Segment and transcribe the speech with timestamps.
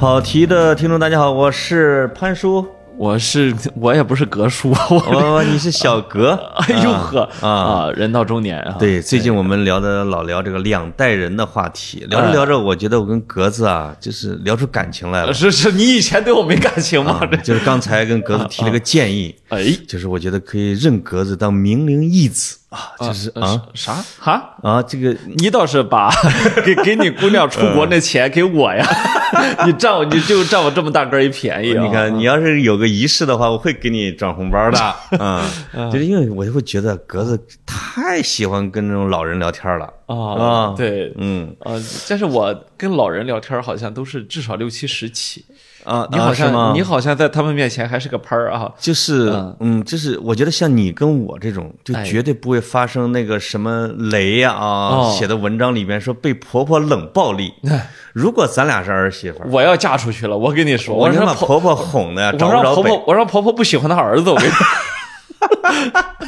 [0.00, 7.50] 跑题的听众，大家好，我是潘叔，我是我也不是格叔， 我我你是小格， 哎呦呵啊。
[7.50, 15.34] 啊，人到中年啊，对，最近我们聊的老聊这个两代人的话题，聊着聊着，我觉得我跟格子啊，就是聊出感情来了。
[15.34, 17.20] 是是，你以前对我没感情吗？
[17.30, 23.62] 这就是刚才跟格子 提了个建议，哎，就是我觉得可以认格子当名伶义子啊，就是呃啊。
[23.74, 24.56] 啥哈？
[24.62, 26.10] 啊，这个你倒是把
[26.64, 28.86] 给给你姑娘出国那钱给我呀，
[29.66, 31.84] 你占我你就占我这么大个儿一便宜啊！
[31.84, 34.78] 你看，你要是有个仪式的话，我会给你转红包的。
[35.18, 35.44] 啊，
[35.92, 39.92] 就是因为我就会觉得格子太喜欢跟那种老人聊天了。
[40.06, 41.54] 啊啊，对，嗯。
[41.60, 45.44] 呃，但是我跟老人聊天好像都是至少六七十起，
[45.84, 49.56] 啊，你好像你好像在他们面前还是个喷儿啊，就是嗯。
[49.60, 52.04] 嗯，就是我觉得像你跟我这种，就哎。
[52.04, 55.16] 绝对不会发生那个什么雷呀啊，哦。
[55.18, 57.52] 写的文章里面说被婆婆冷暴力。
[57.68, 57.90] 哎。
[58.12, 62.64] 如果咱俩是儿媳妇，我要嫁出去了，我跟你说，我让婆婆婆哄的呀，我找不着北。
[62.64, 64.66] 让婆婆，我让婆婆不喜欢她儿子，我跟你说，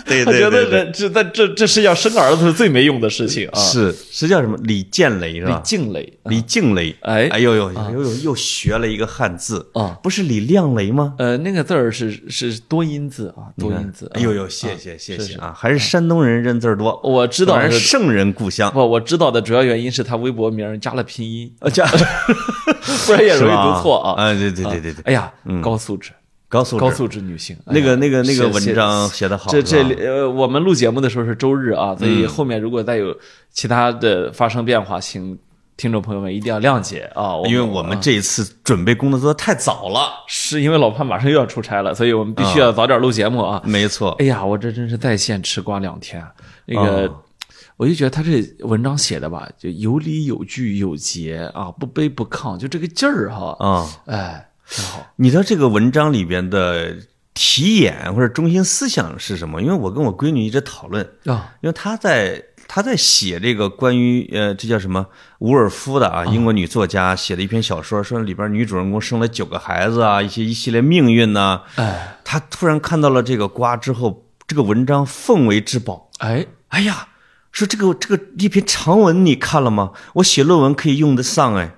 [0.06, 3.58] 对 她觉得对对对，人这这这这是要生儿子是最没用的事情啊。
[3.58, 4.56] 是是叫什么？
[4.62, 5.60] 李建雷是吧李吧？
[5.64, 6.94] 静雷李静雷。
[7.02, 11.14] 哎哎呦呦，呦呦又学了一个汉字啊，不是李亮雷吗？
[11.18, 14.10] 呃，那个字儿是是多音字啊，多音字。
[14.14, 16.98] 哎呦呦，谢谢谢谢啊，还是山东人认字儿多。
[17.02, 18.72] 我知道是圣人故乡。
[18.72, 21.84] 不，我知道的主要原因是他微博名加了拼音，啊，这
[23.06, 24.22] 不然也容易读错啊。
[24.22, 26.10] 啊，对对对对对，哎呀，高素质，
[26.52, 27.56] 高素质高素质女性。
[27.64, 33.16] 哎那个那个那个文章写得好，这这里呃，我们录节目的时候是周日啊，所以后面如果再有
[33.50, 35.38] 其他的发生变化，请
[35.78, 37.36] 听众朋友们一定要谅解啊。
[37.46, 43.62] 因为我们这一次准备工作做的太早了，是因为老潘马上又要出差了，所以我们必须要早点录节目啊。
[43.64, 46.22] 没错，哎呀，我这真是在线吃瓜两天，
[46.66, 47.06] 那个。
[47.06, 47.22] 哦
[47.78, 55.12] 我就觉得他这文章写的吧，就有理有据有节啊，不卑不亢，就这个劲儿哈，啊，哎，挺好。
[55.16, 56.96] 你知道这个文章里边的
[57.34, 59.60] 题眼或者中心思想是什么？
[59.62, 65.06] 因为我跟我闺女一直讨论，啊，因为她在她在写这个关于呃这叫什么
[65.38, 76.10] 伍尔夫的啊，英国女作家写的一篇小说，说里边女主人公生了九个孩子啊，一些一系列命运呐、哎她突然看到了这个瓜之后，这个文章奉为至宝。
[76.18, 77.08] 哎，哎呀，
[77.50, 79.92] 说这个这个一篇长文你看了吗？
[80.14, 81.74] 我写论文可以用得上哎。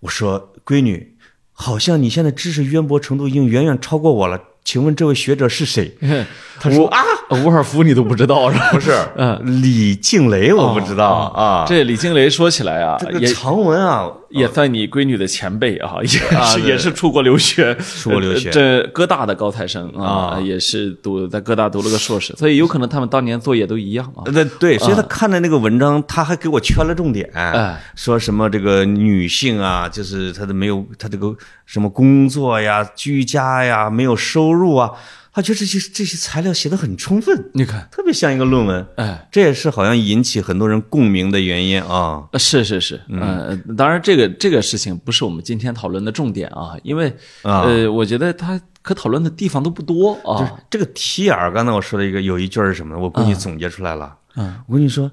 [0.00, 1.16] 我说闺女，
[1.60, 4.40] 好像你现在知识渊博程度已经远远超过我了。
[4.64, 5.92] 请问这位学者是谁？
[6.60, 8.70] 他说啊，伍尔夫你都不知道是吧？
[8.72, 11.64] 不是， 嗯，李静蕾，我不知道啊。
[11.68, 24.24] 这李静蕾说起来啊，这个也长文啊，也算你闺女的前辈啊，也是啊也是出国留学，出国留学呃这哥大的高材生啊，啊也是读在哥大读了个硕士，所以有可能他们当年作业都一样啊。
[24.24, 31.34] 对对，所以他看的那个文章，他还给我圈了重点，哎说什么这个女性啊，就是她的没有她这个
[31.66, 34.90] 什么工作呀、居家呀、没有收入啊，
[35.32, 38.86] 他觉得这些这些材料写的很充分，你看，特别像一个论文。
[38.96, 42.26] 哎，这也是好像引起很多人共鸣的原因啊。
[42.32, 47.08] 呃是是是，嗯，当然这个这个事情不是我们今天讨论的重点啊，因为
[47.42, 50.58] 啊呃，我觉得他可讨论的地方都不多啊。
[50.68, 53.00] 这个题眼儿，刚才我说的一个有一句是什么呢？
[53.00, 54.16] 我估计总结出来了。
[54.36, 55.10] 嗯，我跟你说，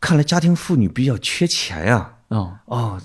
[0.00, 3.00] 看来家庭妇女比较缺钱呀、啊，哦，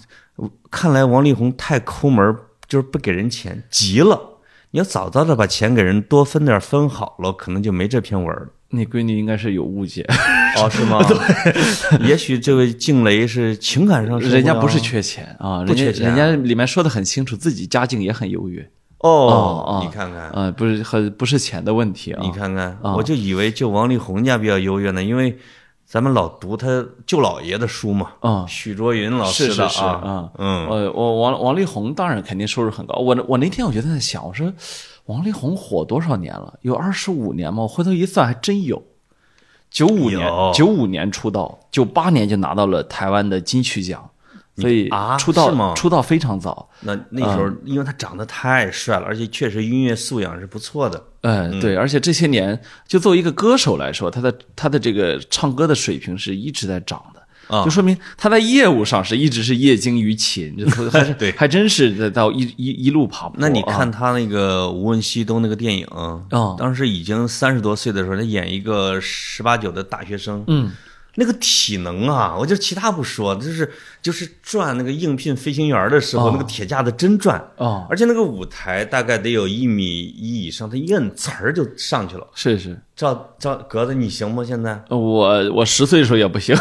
[0.71, 2.35] 看来王力宏太抠门，
[2.67, 4.30] 就是不给人钱，急了。
[4.71, 8.47] 你要早早的把钱给人多分点分好了，可能就没这篇文了。
[8.69, 10.05] 你闺女应该是有误解，
[10.57, 11.03] 哦， 是吗？
[11.03, 11.17] 对，
[12.07, 18.61] 也许这位静蕾是情感上人家不是缺钱啊，人家不缺钱啊人家里面说的很清楚，自己家境也很优越
[18.99, 22.21] 哦哦，你看看，啊，不是很不是钱的问题啊。
[22.23, 25.37] 你看看，我就以为就王力宏家比较优越呢，因为
[25.91, 32.95] 咱们老读他舅老爷的书嘛，啊许卓云老是是是师的啊，啊，嗯，呃，我王王力宏当然肯定收入很高。
[32.95, 34.53] 我我那天我就在想，我说
[35.07, 36.57] 王力宏火多少年了？
[36.61, 37.63] 有二十五年吗？
[37.63, 38.81] 我回头一算，还真有。
[39.69, 44.10] 九五年有，九五年出道，九八年就拿到了台湾的金曲奖，
[44.57, 46.69] 所以啊出道出道非常早。
[46.81, 57.21] 那那时候因为他长得太帅了，而且确实音乐素养是不错的，嗯，对，而且这些年，就作为一个歌手来说，他的他的这个唱歌的水平是一直在涨的。
[57.55, 57.63] 啊。
[57.63, 61.31] 就说明他在业务上是一直是业精于勤，就还是 对。
[61.33, 63.35] 还真是在到一一一路爬坡。
[63.37, 63.77] 那你啊。
[63.77, 70.71] 看他那个吴文西东那个电影，哦当时已经三十多岁的时候，他演一个十八九的大学生，嗯，
[71.15, 73.69] 那个体能啊，我就其他不说，就是
[74.01, 76.29] 就是转那个应聘飞行员的时候，哦。
[76.33, 82.25] 那个铁架子真转，哦，而且那个舞台大概得有一米一以上，他一摁词儿就上去了。
[82.33, 84.43] 是是，赵赵格子，你行吗？
[84.43, 84.81] 现在？
[84.89, 86.55] 我我十岁的时候也不行，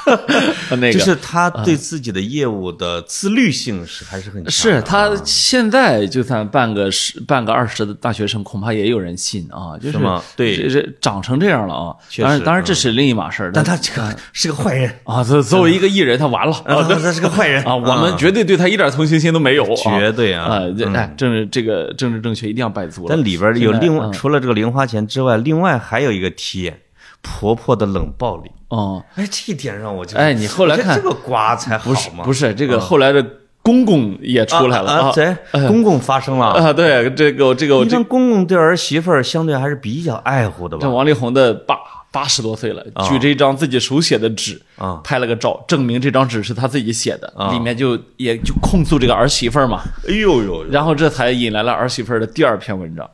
[0.70, 0.92] 那个。
[0.92, 10.22] 就是他对自己的业务的自律性是还是很是他现在就算半个十半个二十的大学生，恐怕也有人信啊，就是吗？
[10.36, 10.56] 对。
[10.56, 11.96] 这这长成这样了啊。
[12.18, 13.50] 当然，当然这是另一码事儿。
[13.52, 14.94] 但他这个是个坏人。
[15.04, 20.60] 啊，作作为一个艺人，他完了啊，他是个坏人啊，我们绝对对他一点同情心都没有，绝对啊啊！
[20.76, 23.06] 这哎，政治这个政治正确一定要摆足了。
[23.08, 26.80] 但里边有另外嗯除了这个零花钱之外，另外还有一个贴，
[27.20, 28.50] 婆婆的冷暴力。
[28.68, 33.24] 哦，哎，这一点让我就哎你后来看这个瓜才好不是嘛，不是，这个后来的
[33.62, 35.36] 公公也出来了啊，啊对，
[35.68, 36.46] 公公发生了。
[36.46, 36.72] 啊！
[36.72, 40.80] 对，这个这个一般公公对儿媳妇儿相对还是比较爱护的吧？
[40.82, 41.76] 这王力宏的爸
[42.12, 45.00] 八十多岁了，举着一张自己手写的纸啊。
[45.02, 47.50] 拍了个照，证明这张纸是他自己写的，啊。
[47.52, 53.10] 里面就也就控诉这个儿媳妇儿嘛，哎呦呦，然后这才引来了儿媳妇儿的第二篇文章。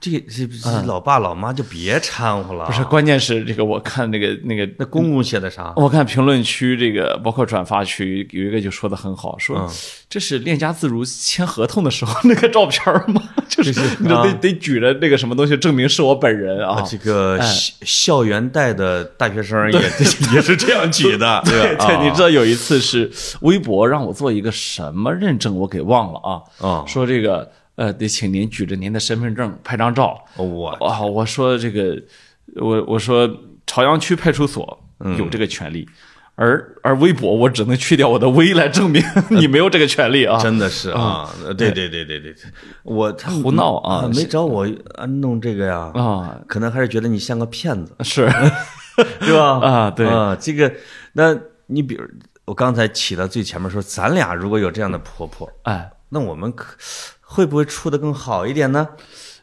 [0.00, 2.66] 这这这老爸老妈就别掺和了。
[2.66, 5.72] 不是，，关键是这个我看那个那个那公公写的啥？
[5.76, 9.68] 我看评论区这个包括转发区有一个就说的很好，说嗯
[10.08, 13.22] 这是链家自如签合同的时候 那个照片吗？
[13.48, 16.80] 就是你啊得得举着那个什么东西证明是我本人啊。
[16.82, 19.78] 这个哎校校园贷的大学生也
[20.34, 21.86] 也是这样举的，对吧？
[21.86, 23.10] 对，你知道有一次是
[23.42, 26.42] 微博让我做一个什么认证，我给忘了啊。
[26.66, 27.48] 啊说这个
[27.78, 30.20] 呃，得请您举着您的身份证拍张照。
[30.36, 31.96] 哦我啊，我说这个，
[32.56, 33.30] 我我说
[33.68, 34.82] 朝阳区派出所
[35.16, 35.88] 有这个权利，
[36.34, 40.40] 而而微博我只能去掉我的微来证明你没有这个权利啊。
[40.40, 42.34] 真的是啊，对对对对对，
[42.82, 44.66] 我他胡闹啊没找我
[44.96, 48.28] 啊弄这个呀，啊，可能还是觉得你像个骗子，是
[49.20, 49.60] 对吧？
[49.62, 50.72] 啊对啊，这个，
[51.12, 51.32] 那
[51.66, 52.04] 你比如
[52.44, 56.74] 我刚才起到最前面说，咱俩如果有这样的婆婆，哎，那我们可
[57.30, 58.88] 会不会处的更好一点呢？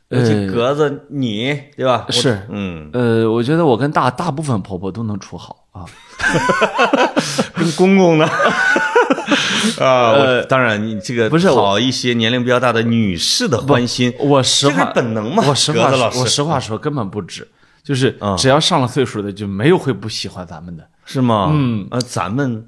[0.09, 2.05] 尤呃其格子你，对吧？
[2.09, 5.85] 是嗯，呃，我觉得我跟大大部分婆婆都能处好啊。
[7.55, 8.27] 跟公公呢？
[9.81, 17.47] 啊，我当然，你这个呃不是我讨一些年龄比较大的女士的欢心，我实话这是本能嘛我实话我实话说，根本不止，
[17.83, 20.87] 就是嗯只要上了岁数的，就没有会不喜欢咱们的。
[21.05, 21.49] 是吗？
[21.51, 22.63] 嗯，呃，咱们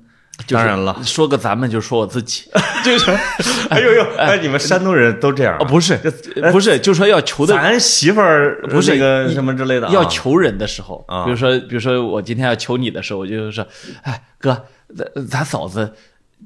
[0.50, 2.44] 当然了，说个咱们就说我自己，
[2.86, 3.12] 就是
[3.70, 5.60] 哎呦呦， 哎，你们山东人都这样啊？
[5.62, 5.98] 哦，不是，
[6.52, 11.26] 不是，就说要求的咱媳妇儿不是那个什么之类的啊，要求人的时候，啊。
[11.26, 13.66] 比如说，比如说我今天要求你的时候，我就说，
[14.04, 15.92] 哎，哥，咱咱嫂子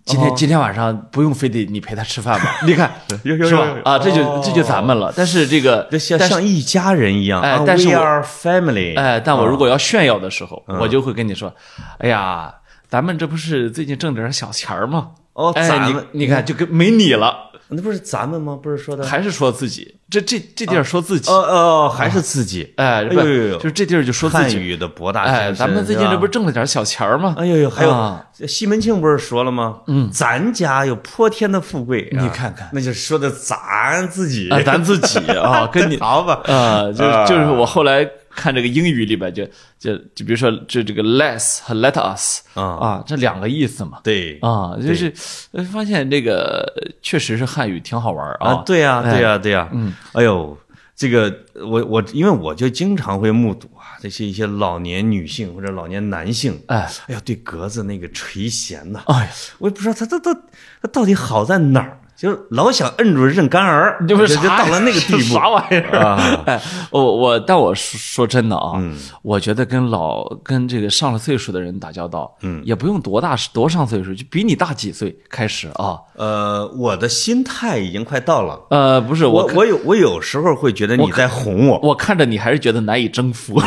[0.05, 0.33] 今天、哦。
[0.35, 2.59] 今天晚上不用非得你陪她吃饭吧？
[2.65, 2.89] 你看
[3.23, 3.67] 是吧？
[3.83, 5.13] 啊，这就哦这就咱们了。
[5.15, 10.79] 但是这个像像一家人一样，啊哎但是 we 我 are family，哎，但我如果要炫耀的时候，嗯。
[10.79, 11.53] 我就会跟你说，
[11.99, 12.51] 哎呀，
[12.91, 15.11] 咱们这不是最近挣点小钱儿吗？
[15.31, 17.33] 哦，哎，你咱们你看就跟没你了，
[17.69, 18.59] 那不是咱们吗？
[18.61, 25.55] 不是说的还是说自己，这这这地儿说自己哦，哦，还是自己，哎，不哎呦呦呦就是这地儿就说自己，汉语的博大哎，精深。
[25.55, 27.29] 咱们最近这不是是挣了点小钱儿吗？
[27.31, 27.35] 吧？
[27.41, 29.77] 哎呦呦，还啊有西门庆不是说了吗？
[29.87, 36.41] 嗯，咱家有泼天的富贵，啊你看看那就说的咱自己啊，咱自己啊，跟你 好吧？
[36.53, 38.05] 啊，就啊就是我后来
[38.35, 39.45] 看这个英语里边就
[39.77, 42.63] 就就比如说这这个 less 和 let us 啊。
[42.63, 43.99] 啊，这两个意思嘛。
[44.03, 44.37] 对。
[44.41, 45.13] 啊，就是
[45.51, 46.65] 呃发现这个
[47.01, 49.11] 确实是汉语挺好玩儿啊，对呀，哎。
[49.13, 49.69] 对呀，对呀。
[49.73, 50.57] 嗯，哎呦，
[50.95, 60.33] 这个我我因为我就经常会目睹啊，这些一些老年女性或者老年男性，哎，哎呀，对格子那个垂涎呐，哎呀，我也不知道他他他
[60.81, 66.43] 他到底好在哪儿，就是老想摁住认干儿，这不是就就到了那个地步 啥玩意儿啊？
[66.45, 66.61] 哎，
[66.91, 75.97] 我我但我说说真的啊，嗯我觉得跟老跟这个上了岁数的人打交道，嗯，也不用多大多上岁数，就比你大几岁开始啊。
[76.15, 78.59] 呃，我的心态已经快到了。
[78.69, 83.59] 呃，不是我我我有我有时候会觉得你在哄我，我看着你还是觉得难以征服。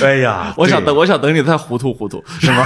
[0.00, 2.64] 哎呀， 我想等我想等你再糊涂糊涂，是吗？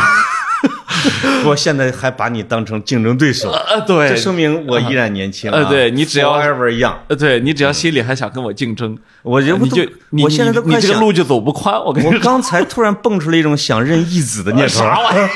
[1.46, 5.58] 我现在还把你当成竞争对手，呃，对这说明我依然年轻啊。
[5.58, 11.74] 呃对你只要 forever young，呃，对你只要心里还想跟我竞争，我就你就你我现在都快，这个路就走不宽。
[11.84, 15.28] 我跟你我，刚才突然蹦出了一种想认义子的念头 啥玩意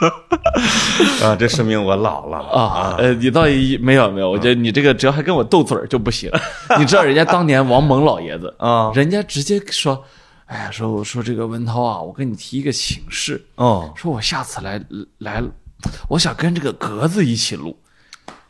[1.22, 2.96] 啊，这说明我老了啊？
[2.98, 6.30] 呃，你倒也没有没有，我觉得你这个只要还跟我斗嘴儿就不行。
[6.78, 10.02] 你知道人家当年王蒙老爷子啊人家直接说，
[10.50, 14.82] 哎呀，说我说这个文涛啊，我跟你提一个请示，哦，说我下次来
[15.18, 15.40] 来，
[16.08, 17.78] 我想跟这个格子一起录。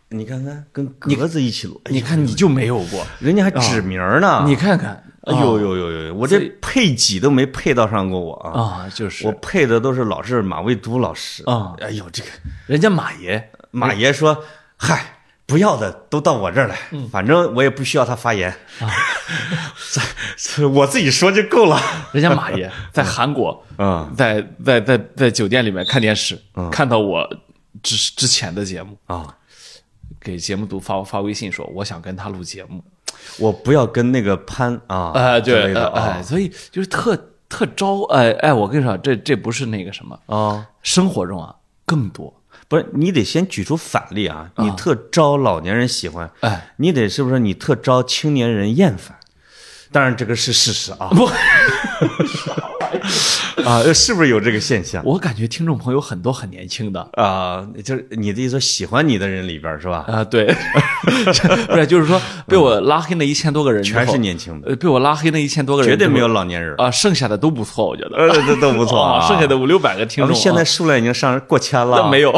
[0.08, 8.60] 你看看跟格子一起录，哎你看你就没有过，人家还指名呢，你看看，哎呦呦呦呦，我这配几都没配到上过我啊！
[8.60, 12.30] 啊，就是我配的都是老是马未都老师啊哎呦，这个
[12.66, 14.42] 人家马爷马爷说，
[14.76, 15.19] 嗨，
[15.50, 17.08] 不要的都到我这儿来，嗯。
[17.10, 18.54] 反正我也不需要他发言，
[20.36, 21.80] 这 我自己说就够了。
[22.12, 24.14] 人家马爷 在韩国，嗯。
[24.16, 26.40] 在在在在酒店里面看电视，
[26.70, 27.28] 看到我
[27.82, 29.34] 之之前的节目，啊，
[30.20, 32.82] 给节目组发发微信说，我想跟他录节目。
[33.38, 36.22] 我不要跟那个潘啊，哎，之对，哎，啊。
[36.22, 37.16] 所以就是特
[37.48, 41.54] 特招，哎哎，我跟你说，这这不是那个什么，啊，生活中啊
[41.84, 42.32] 更多，
[42.70, 49.18] 不是你得先举出反例啊，你特招老年人喜欢，哎，你得是不是你特招青年人厌烦？
[49.90, 51.28] 当然这个是事实啊，不，
[53.68, 55.02] 啊，是不是有这个现象？
[55.04, 57.08] 我感觉听众朋友很多很年轻的。
[57.12, 60.04] 啊，就是你的意思说喜欢你的人里边是吧？
[60.08, 60.46] 啊，对，
[61.68, 66.74] 不是，就是说被我拉黑那一千多个人，全是年轻的，呃，被我拉黑那一千多个人，绝对没有老年人。
[66.78, 72.32] 啊，剩下的都不错，我觉得，都不错啊，剩下的五六百个听众现在数量已经上过千了，那没有，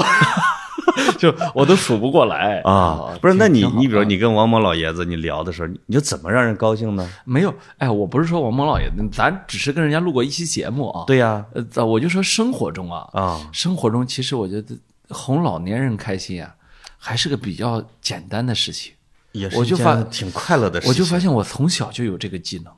[1.23, 3.17] 就我都数不过来啊？
[3.21, 7.09] 不是，那你你比如啊你跟王蒙老爷子你聊的时候，你你就怎么让人高兴呢？
[7.25, 7.55] 没有？
[7.79, 11.05] 哎，我不是说王蒙老爷子，咱只是跟人家录过一期节目啊。
[11.07, 11.45] 对呀，
[11.77, 14.77] 呃，我就说生活中啊，啊，生活中其实我觉得
[15.11, 16.53] 哄老年人开心啊，
[16.99, 18.93] 还是个比较简单的事情。
[19.31, 20.91] 也是我就发一件挺快乐的事情。
[20.91, 22.73] 我就发现我从小就有这个技能，呃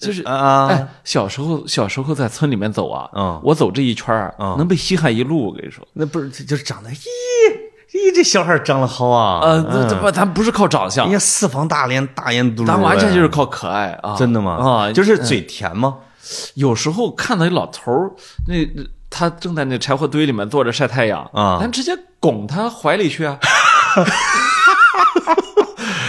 [0.00, 5.48] 就是啊哎，小时候小时候在村里面走啊，嗯我走这一圈儿嗯能被稀罕一路。
[5.48, 6.94] 我跟你说，那不是就是长得，咦
[7.92, 14.16] 咦，这小孩长得好啊，呃，这这不，咱不是靠长相人，家四方大脸，大眼嘟噜，咱完全就是哎靠可爱啊！
[14.16, 14.52] 真的吗？
[14.56, 15.96] 啊，就是嘴甜吗？
[16.54, 18.10] 有时候看到一老头儿，
[18.46, 23.36] 那那他正在那柴火堆里面坐着晒太阳啊咱直接拱他怀里去啊！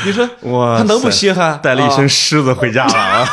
[0.05, 1.59] 你说我他能不稀罕？
[1.61, 3.27] 带了一身虱子回家了啊！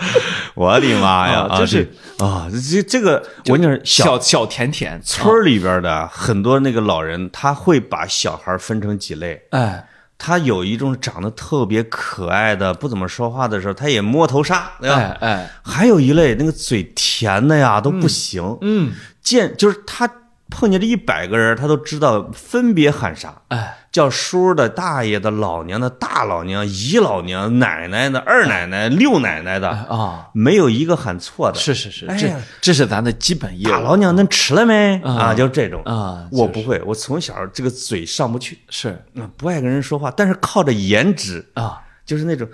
[0.54, 1.46] 我的妈呀！
[1.50, 9.42] 啊就是啊，这这个我跟你说，小小小甜甜村儿里边的很多那个老人，他会把小孩分成几类。
[9.50, 9.86] 哎，
[10.18, 14.96] 他有一种长得特别可爱的，不怎么说话的时候，他也摸头杀，对吧？
[14.96, 20.08] 哎哎，还有一类那个嘴甜的呀都不行，嗯，见就是他
[20.52, 31.58] 碰见这一百个人，他都知道分别喊啥，哎，叫叔的、大爷的、老娘的、大老娘、姨老娘、奶奶的、二奶奶、六奶奶的，啊，没有一个喊错的。
[31.58, 35.00] 是是是，这哎这是咱的基本业务大老娘恁吃了没？
[35.02, 42.46] 啊，就这种啊我不会，我从小这个嘴上不去，是嗯，不爱跟人说话，但是靠着颜值，啊，就是那种。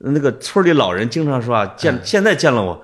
[0.00, 2.80] 那个村里老人经常说啊，哎见现在见了我，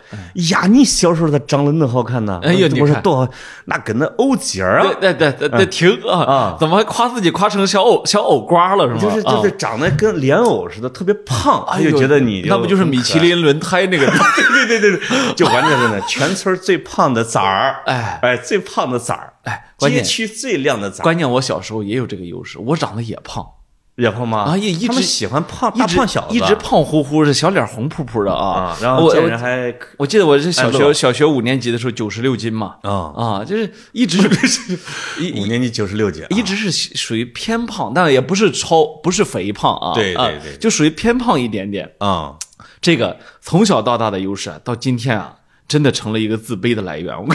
[0.50, 2.40] 呀，你小时候咋长得那好看呢？
[2.42, 2.80] 哎呦你看。
[2.80, 3.28] 我说多好，
[3.66, 6.56] 那跟那欧姐儿啊，对对对对啊啊。
[6.58, 9.00] 怎么还夸自己夸成小藕小藕瓜了是吗？
[9.00, 9.42] 就是就啊。
[9.42, 14.06] 是长得跟莲藕似的，特别胖，他哎呦就觉得你那不就是米其林轮胎那个？
[14.66, 18.18] 对对对对，就完全是那全村最胖的崽儿，哎。
[18.22, 23.46] 哎，最胖的崽儿，哎，街区最靓的崽儿，关键我小时候也有这个优势，我长得也胖，
[23.96, 24.40] 也胖吗？
[24.40, 28.78] 啊也一直他们喜欢胖一直大胖小子，一直胖乎乎的，小脸红扑扑的啊啊，。
[28.82, 34.78] 然后我见人我还我记得我是小学小学五年级的时候九十六斤嘛，啊，啊，就是一直是
[35.20, 41.90] 一 五年级九十六斤， 一直是属于偏胖，但也不是超不是肥胖啊，啊对对对就属于偏胖一点点。
[41.98, 42.34] 啊，
[42.80, 45.36] 这个从小到大的优势啊，到今天啊，
[45.68, 47.16] 真的成了一个自卑的来源。
[47.16, 47.26] 我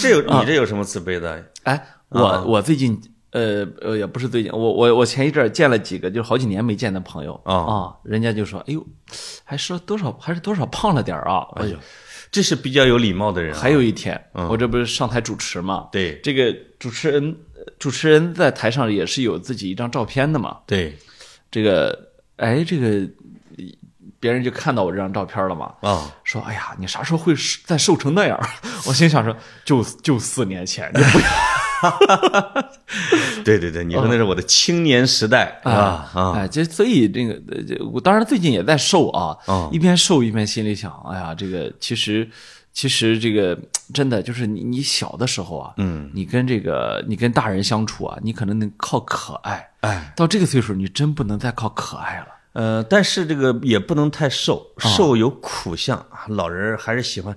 [0.00, 1.44] 这有 你这有什么自卑的？
[1.64, 2.98] 哎，我我最近
[3.32, 8.84] 呃呃也不是最近，我我我前一阵儿见了几个就是好几年没见的朋友啊啊，人家就说，哎呦，
[9.44, 11.46] 还说多少还是多少胖了点儿啊。
[11.56, 11.76] 哎呦，
[12.30, 17.36] 这是比较有礼貌的人啊，还有一天，我这不是上台主持嘛，对这个主持人
[17.78, 20.96] 主持人在台上也是有自己一张照片的嘛，对
[21.50, 23.08] 这个哎这个
[24.18, 27.34] 别人就看到我这张照片了嘛，啊，说：“哎呀，你啥时候会
[27.64, 28.38] 再瘦成那样？”
[28.86, 29.34] 我心想说
[29.64, 31.26] ：“就就四年前，就不要
[33.44, 42.28] 对对对，你说那是我的青年时代啊啊，哎，这所以这个呃这我当然最近也在瘦啊，嗯一边瘦一边心里想：哎呀，这个其实
[42.72, 43.58] 其实这个
[43.94, 52.26] 真的就是你你小的时候啊，嗯，你跟这个你跟大人相处啊，你可能能靠可爱，哎，到这个岁数你真不能再靠可爱了。
[52.52, 57.34] 呃，但是这个也不能太瘦，啊瘦有苦相啊，老人还是喜欢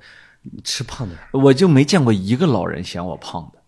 [0.64, 1.18] 吃胖点。
[1.32, 3.60] 我就没见过一个老人嫌我胖的，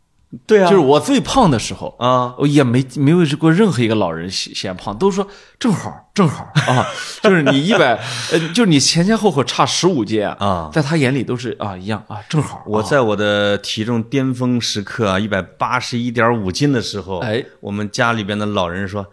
[0.45, 1.95] 对啊就是我最胖的时候。
[1.99, 5.27] 啊，我也没没有过任何一个老人嫌嫌胖，都说
[5.59, 6.85] 正好正好啊，
[7.21, 7.95] 就是你一百，
[8.31, 12.57] 呃，就是你前前后后差十五斤啊在他眼里都是啊一样啊，正好。
[12.57, 19.05] 啊我在我的体重巅峰时刻啊，一百八十一点五斤的时候，哎，我们家里边的老人说：“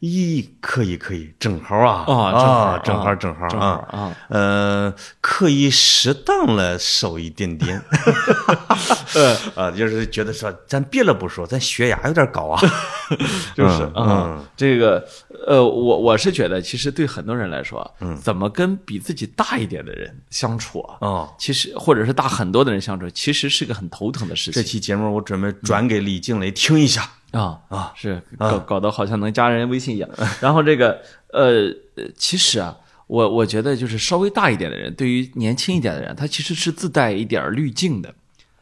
[0.00, 2.04] 咦，可以可以，正好啊。
[2.06, 3.86] 啊正好啊，正好啊正好正好啊。
[3.90, 7.78] 啊，呃，刻意适当了瘦一点点，
[9.14, 12.60] 呃啊，就是觉得说咱别了不说，咱血压有点高啊，
[13.54, 15.06] 就是嗯啊，这个
[15.46, 21.34] 呃，我我是觉得，其实对很多人来说，嗯，怎么跟比自己大一点的人相处啊，哦。
[21.38, 24.62] 其实或者是大很多的人相处，其实是个很头疼的事情。
[24.62, 27.06] 这期节目我准备转给李静蕾听一下。
[27.32, 30.08] 啊啊是搞搞得好像能加人微信一样。
[30.40, 31.00] 然后这个
[31.32, 38.14] 呃，呃其实啊，我我觉得就是稍微大一点的人，对于年轻一点的人，他其实是自带一点滤镜的，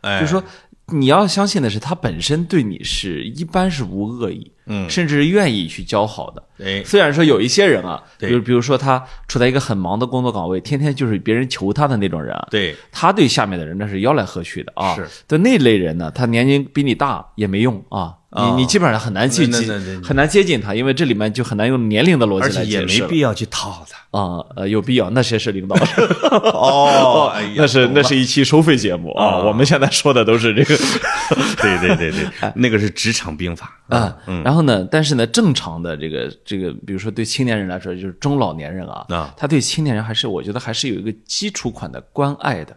[0.02, 0.42] 哎，就是说。
[0.90, 6.42] 你要相信的是，他本身对你是一般是无恶意，嗯甚至愿意去交好的。
[6.64, 14.94] 哎，虽然说有一些人啊，比如比如说他处在一个很忙的工作岗位，天天就是别人求他的那种人啊，对，他对下面的人那是吆来喝去的啊。
[14.94, 23.98] 是对那类人呢，他年龄比你大也没用啊，啊你你基本上很难去接很难接近他，因为这里面就很难用年龄的逻辑来解释也没必要去套他。
[24.18, 24.44] 啊。
[24.56, 25.76] 呃，有必要，那些是领导，
[26.30, 29.24] 哦，哎 那是那是一期收费节目啊。
[29.24, 30.76] 啊我们现在说的都是这个。
[31.60, 42.74] 对对对对，那个是职场兵法啊，然后呢，但是呢，正常的这个这个，比如说对青年人来说，就是中老年人啊，啊他对青年人还是我觉得还是有一个基础款的关爱的。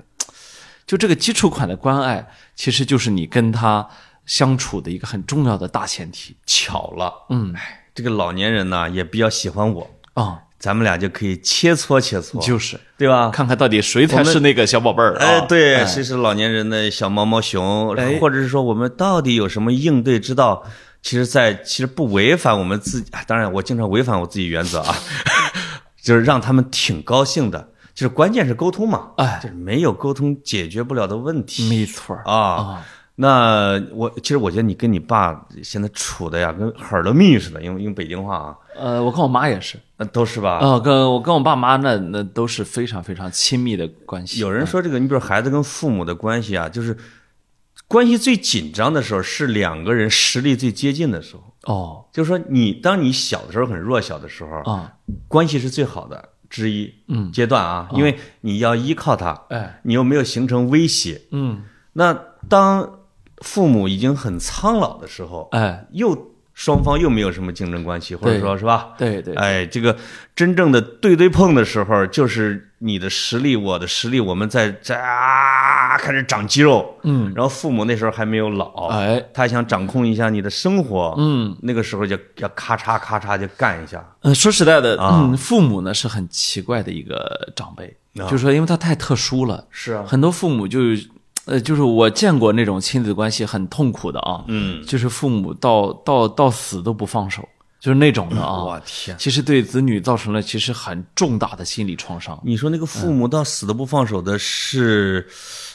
[0.86, 3.88] 就这个基础款的关爱，其实就是你跟他
[4.32, 12.80] 相处的一个很重要的大前提巧了，嗯，哎，这个老年人呢也比较喜欢我，啊、咱们俩就可以切磋切磋，就是。
[12.98, 13.30] 对吧？
[13.30, 15.26] 看看到底谁才是那个小宝贝儿啊？
[15.26, 18.18] 哎，对，谁是老年人的小毛毛熊，哎。
[18.22, 20.64] 或者是说我们到底有什么应对之道？
[21.02, 24.96] 其实在，其实不违反我们自己，啊当然我经常违反我自己原则啊，
[26.02, 27.68] 就是让他们挺高兴的。
[27.94, 29.42] 就是关键是沟通嘛，哎。
[29.44, 31.68] 就是没有沟通解决不了的问题。
[31.68, 32.24] 没错儿。
[32.24, 32.82] 啊。
[33.16, 40.58] 那我其实我觉得你跟你爸现在处的呀，跟哈儿的蜜似的，用用北京话啊，呃，我跟我妈也是，那都是吧？
[40.58, 44.40] 啊、跟我跟我爸妈那那都是非常非常亲密的关系。
[44.40, 46.98] 有人说这个，你比如孩子跟父母的关系啊，就是
[47.88, 51.44] 关系最紧张的时候，是两个人实力最接近的时候。
[51.66, 54.92] 哦就是说你，当你小的时候很弱小的时候，啊，
[55.28, 61.22] 关系是最好的之一，嗯，阶段啊，因为你要依靠他，哎，你又没有形成威胁。
[61.32, 61.62] 嗯，
[61.94, 62.18] 那
[62.50, 63.01] 当
[63.42, 68.90] 父母已经很苍老的时候，哎，又双方又没有什么竞争关系，或者说是吧？
[68.98, 69.96] 对对，哎，这个
[70.36, 85.22] 真正的对对碰的时候，就是你的实力，我的实力，我们在在啊开始长肌肉，嗯，然后父母那时候还没有老，哎，他想掌控一下你的生活，嗯，那个时候就要咔嚓咔嚓就干一下，嗯，说实在的，啊。
[85.24, 88.30] 嗯，父母呢是很奇怪的一个长辈，啊。
[88.30, 90.80] 就是说因为他太特殊了，是啊，很多父母就，
[91.52, 97.46] 呃，就是我见过那种亲子关系很痛苦的啊，嗯，就是父母到到到死都不放手，
[97.78, 102.40] 就是那种的啊我啊，天，其实对子女造成了其实很重大的心理创伤。
[102.46, 105.28] 你说那个父母到死都不放手的是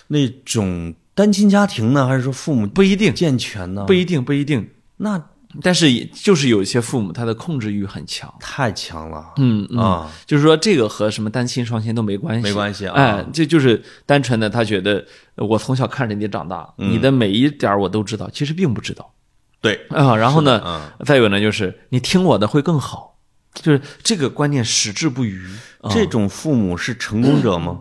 [0.06, 3.84] 那种单亲家庭呢，还是说父母不一定，健全呢？
[3.84, 4.66] 不一定，不一定。
[4.96, 5.22] 那
[5.62, 12.94] 但是就是有一些父母他的控制欲很强，太强了，嗯嗯，啊，就是说这个和什么单亲双亲都没关系，没关系啊。
[12.94, 15.04] 哎，这就是单纯的他觉得
[15.36, 16.90] 呃我从小看着你长大，嗯。
[16.92, 19.12] 你的每一点儿我都知道，其实并不知道。
[19.60, 20.16] 对，啊。
[20.16, 21.04] 然后呢，嗯。
[21.04, 23.18] 再有呢就是你听我的会更好，
[23.54, 25.46] 就是这个观念矢志不渝。
[25.80, 27.80] 啊这种父母是成功者吗？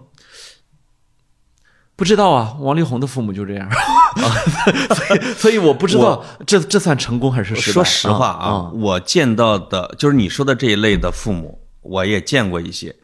[1.95, 3.67] 不知道啊，王力宏的父母就这样，
[4.95, 7.73] 所以所以我不知道这这算成功还是失败。
[7.73, 12.95] 说实话啊，啊，我见到的就是你说的这一类的父母，我也见过一些，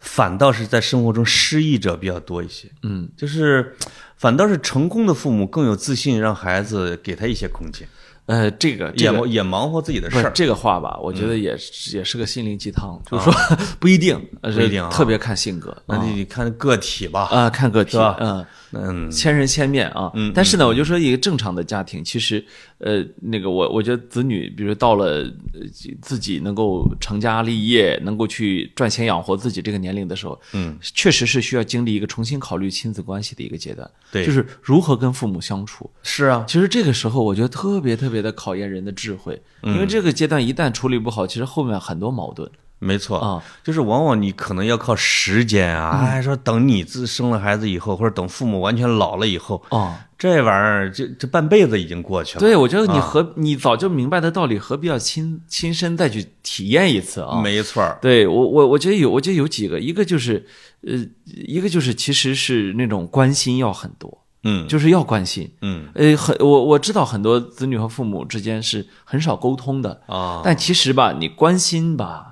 [0.00, 2.68] 反倒是在生活中失意者比较多一些。
[2.82, 3.76] 嗯，就是
[4.16, 7.88] 反倒是成功的父母更有自信，让孩子给他一些空间，
[8.26, 10.30] 呃，这个这也也忙活自己的事儿。
[10.34, 13.32] 这个话吧，我觉得也是、也是个心灵鸡汤，就是说
[13.80, 14.90] 不一定，不不一定啊。
[14.90, 18.16] 特别看性格那你看个体吧，啊，看个体，吧？
[18.20, 20.10] 嗯，嗯，千人千面啊。
[20.14, 22.44] 嗯但是呢，我就说一个正常的家庭，其实
[22.78, 25.60] 呃，那个我我觉得子女，比如到了呃
[26.00, 35.90] 自己能够成家立业，能够去赚钱养活自己这个年龄的时候，嗯，确实是需要经历一个重新考虑亲子关系的一个阶段，对就是如何跟父母相处。
[36.02, 50.04] 是啊，其实这个时候，我觉得特别特别的考验人的智慧，因为这个阶段一旦处理不好，其实后面很多矛盾没错啊，就是往往你可能要靠时间啊，哎，说等你自生了孩子以后，或者等父母完全老了以后，啊。
[50.18, 52.40] 这玩意儿这这半辈子已经过去了。
[52.40, 57.40] 对，我觉得你何、你早就明白的道理，何必要亲亲身再去体验一次啊？
[57.40, 60.44] 没错儿，对我我我觉得有，我觉得有几个，一个就是，
[60.84, 65.48] 呃，一个就是其实是那种关心要很多，嗯就是要关心。
[65.62, 72.27] 嗯呃，很我我知道很多子女和父母之间是很少沟通的，啊，但其实吧，你关心吧，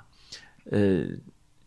[0.70, 1.05] 呃，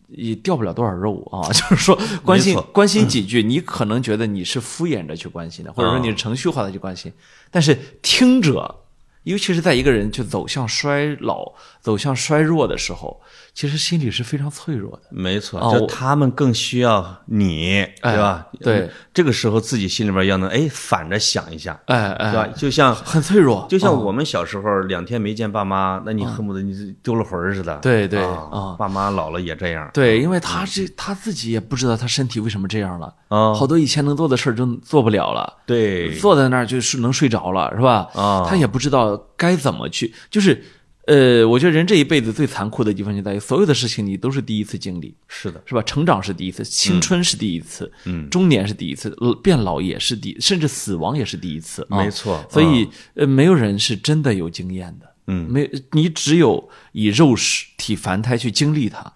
[0.07, 1.47] 也掉不了多少肉啊。
[1.53, 7.12] 就是说，关心关心几句，你可能觉得你是敷衍着去关心的，或者说你是程序化的去关心，
[7.51, 8.83] 但是听者，
[9.23, 11.51] 尤其是在一个人就走向衰老、
[11.82, 13.19] 走向衰弱的时候，
[13.53, 15.03] 其实心理是非常脆弱的。
[15.12, 18.47] 没错，就他们更需要你，哎对吧？
[18.62, 22.53] 对，这个时候自己心里边要能哎反着想一下，哎对吧哎，？
[22.55, 27.77] 就像很脆弱，哦就像我们小时候两天没见爸妈，那你恨不得你是丢了魂儿似的。
[27.79, 29.89] 对对啊啊，爸妈老了也这样。
[29.93, 35.58] 对，因为他这他自己也不知道他身体为什么这样了，啊，好多以前能做的事儿就做不了了。
[35.65, 38.10] 对坐在那儿就是能睡着了，是吧？
[38.15, 40.63] 啊他也不知道该怎么去，就是，
[41.07, 45.81] 呃，我觉得人这一辈子最残酷的地方就在于，所有的事情你都是第一次经历，是的，是吧？
[45.83, 52.03] 成长是第一次，青春是第一次，嗯，中年是第一次，呃变老也是第，甚至死亡也是第一次，啊。
[52.03, 57.35] 没错所以，呃，没有人是真的有经验的，嗯，没，你只有以肉
[57.77, 59.11] 体凡胎去经历它，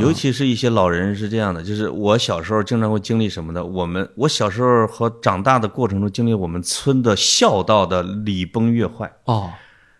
[0.00, 3.64] 尤其是一些老人是这样的，就是我小时候经常会经历什么的。
[3.64, 9.10] 我们我小时候和长大的过程中，经历我们村的孝道的礼崩乐坏。
[9.24, 9.50] 哦，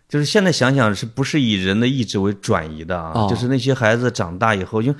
[0.09, 3.11] 就是现在想想，是不是以人的意志为转移的啊？
[3.15, 4.95] 哦就是那些孩子长大以后，因为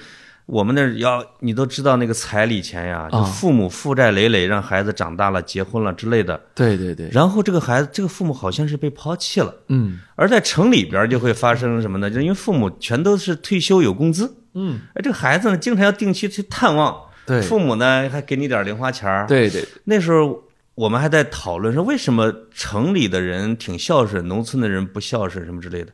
[0.48, 6.40] 我们那儿要你都知道那个彩礼钱呀，就啊父母负债累累，让孩子长大了结婚了之类的。
[6.54, 9.54] 对对对，然后这个孩子，这个父母好像是被抛弃了。
[9.70, 12.10] 嗯而在城里边就会发生什么呢？
[12.10, 19.26] 就因为父母全都是退休有工资，嗯，而这个孩子呢，经常要定期去探望，对父母呢还给你点零花钱儿。
[19.28, 20.44] 对对，那时候
[20.76, 25.92] 我们还在讨论说，为什么城里的人挺孝顺，农村的人不孝顺什么之类的。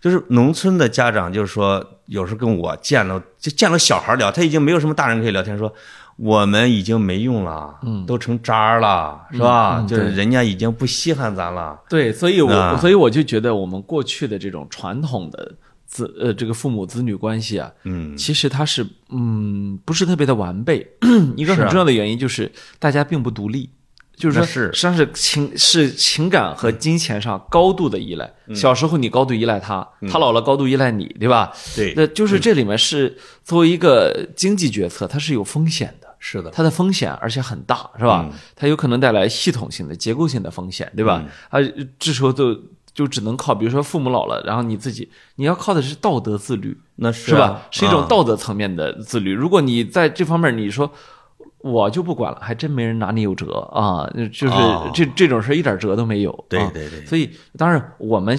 [0.00, 5.74] 就是农村的家长，就是说有时候跟我见了，就见了小孩聊，他已经没有什么大人可以聊天，说
[6.14, 9.84] 我们已经没用了，嗯都成渣了，是吧？
[9.88, 11.76] 就是人家已经不稀罕咱了。
[11.88, 15.52] 对，所以我、啊所以我就觉得我们过去的这种传统的
[15.88, 20.86] 子呃这个父母子女关系啊，嗯，其实它是嗯不是特别的完备。
[21.34, 23.70] 一个很重要的原因就是大家并不独立，
[24.14, 28.30] 就是说是实际上是情是情感和金钱上高度的依赖。
[28.46, 31.52] 嗯小时候你高度依赖他，他老了高度依赖你，对吧？
[31.74, 36.08] 对，那就是这里面是作为一个经济决策，它是有风险的。
[36.20, 38.28] 是的，它的风险而且很大，是吧？
[38.28, 41.24] 嗯它有可能带来系统性的、结构性的风险，对吧？
[41.48, 41.60] 啊，
[41.98, 42.60] 这时候就
[42.92, 47.62] 就只能靠，比如说父母老了，然后你自己，你要靠的是道德自律，那是是吧啊？
[47.70, 49.32] 是一种啊道德层面的自律。
[49.32, 50.90] 如果你在这方面你说
[51.60, 54.08] 我就不管了，还真没人拿你有辙啊！
[54.32, 56.30] 就是哦这这种事儿一点辙都没有。
[56.30, 58.38] 啊对对对所以当然我们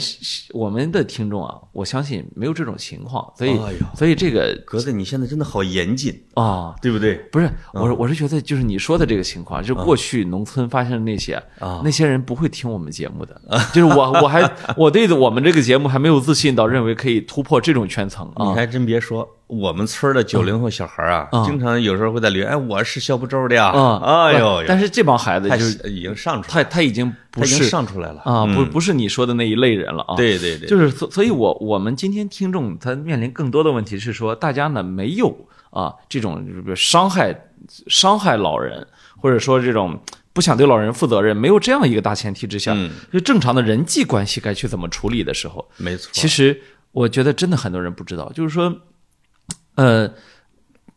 [0.53, 6.75] 我们的听众啊，我相信没有这种情况，所以哎所以这个格子，你现在真的好严谨，啊。
[6.81, 7.15] 对不对？
[7.31, 13.39] 不是，我是我是觉得，就是你说的这个情况，就是过去农村发生的那些，啊那些人不会听我们节目的，
[13.73, 18.47] 就是我我还我对我们这个节目还没有自信到认为可以突破这种圈层啊。
[18.47, 21.43] 你还真别说，我们村的九零后小孩啊，嗯。
[21.43, 27.07] 经常有时候会在留言，哎，我是小不周的呀，啊，哎呦，但是这帮孩子他就是已经上出来他他已经
[27.37, 28.21] 已经是上出来了。
[28.23, 28.69] 啊，不嗯。
[28.69, 30.15] 不是你说的那一类人了啊。
[30.15, 35.35] 对对对，就是所所以我，我们今天听众他面临更多的问题是说，大家呢没有
[35.71, 37.47] 啊这种伤害
[37.87, 38.85] 伤害老人，
[39.17, 39.99] 或者说这种
[40.31, 42.91] 不想对老人负责任，没有这样一个大前提之下，嗯。
[43.11, 48.71] 就正常的人际关系该去怎么处理的时候，没错，其实我觉得真的很多人不知道，就是说，
[49.83, 50.13] 呃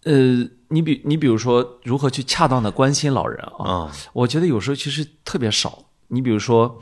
[0.04, 5.78] 呃，你比你比如说如何去恰当的关心老人啊，啊我觉得有时候其实特别少。
[6.08, 6.78] 你比如说，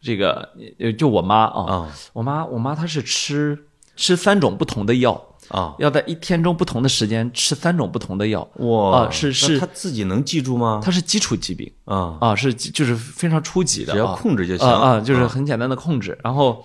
[0.00, 3.58] 这个呃，就我妈啊，啊我妈我妈她是吃
[3.96, 5.12] 吃三种不同的药，
[5.48, 8.46] 啊，要在一天中不同的时间吃三种不同的药。
[8.56, 10.80] 哇啊是是他自己能记住吗？
[10.84, 16.18] 她是基础疾病啊，啊，是就是非常初级的啊，只要控制就行啊啊，就是很简单的控制。
[16.22, 16.62] 然后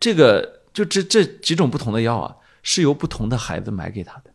[0.00, 4.30] 这个就这这几种不同的药啊，是由不同的孩子买给他的，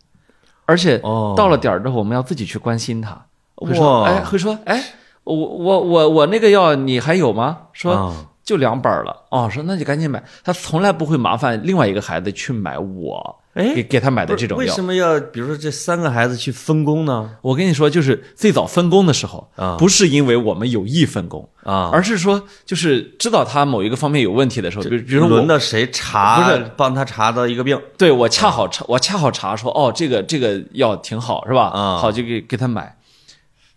[0.66, 3.26] 而且哦到了点儿之后，我们要自己去关心他。
[3.56, 4.82] 会说，哎，会说，哎，
[5.26, 7.64] 我我我我那个药你还有吗？
[7.74, 8.16] 说啊
[8.50, 9.16] 就两本儿了。
[9.30, 10.24] 哦，说那就赶紧买。
[10.44, 14.84] 他从来不会麻烦另外一个孩子去买我哎给给他买的这种药为什。
[14.84, 17.30] 么要比如说这三个孩子去分工呢？
[17.44, 31.68] 我跟你说，就是最早分工的时候，啊不是因为我们有意分工，啊，而是说就是知道他某一个方面有问题的时候，比如比如说轮到谁查，不是帮他查到一个病对我恰好查，我恰好查说，哦，这个这个药挺好，是吧？
[31.68, 32.98] 啊好，就给给他买。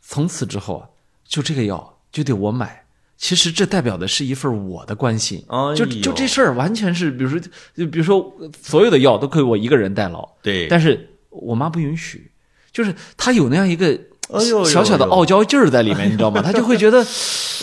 [0.00, 0.88] 从此之后啊，
[1.28, 2.81] 就这个药就得我买。
[3.22, 7.38] 其实这代表的是一份我的关心，哎就就这事儿完全是，比如说，
[7.72, 12.32] 就比如说，所有的药都可以我一个人代劳，对，但是我妈不允许，
[12.72, 13.87] 就是她有那样一个
[14.32, 16.42] 哎呦呦小小的傲娇劲儿在里面，你知道吗？
[16.44, 17.06] 她就会觉得，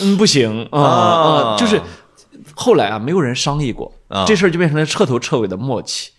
[0.00, 1.78] 嗯，不行啊啊啊，就是
[2.54, 3.92] 后来啊，没有人商议过。
[4.08, 4.24] 啊。
[4.26, 6.12] 这事儿，就变成了彻头彻尾的默契，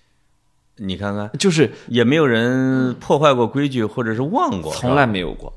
[0.78, 4.72] 你看看，就是也没有人破坏过规矩，或者是忘过。
[4.72, 5.52] 从来没有过。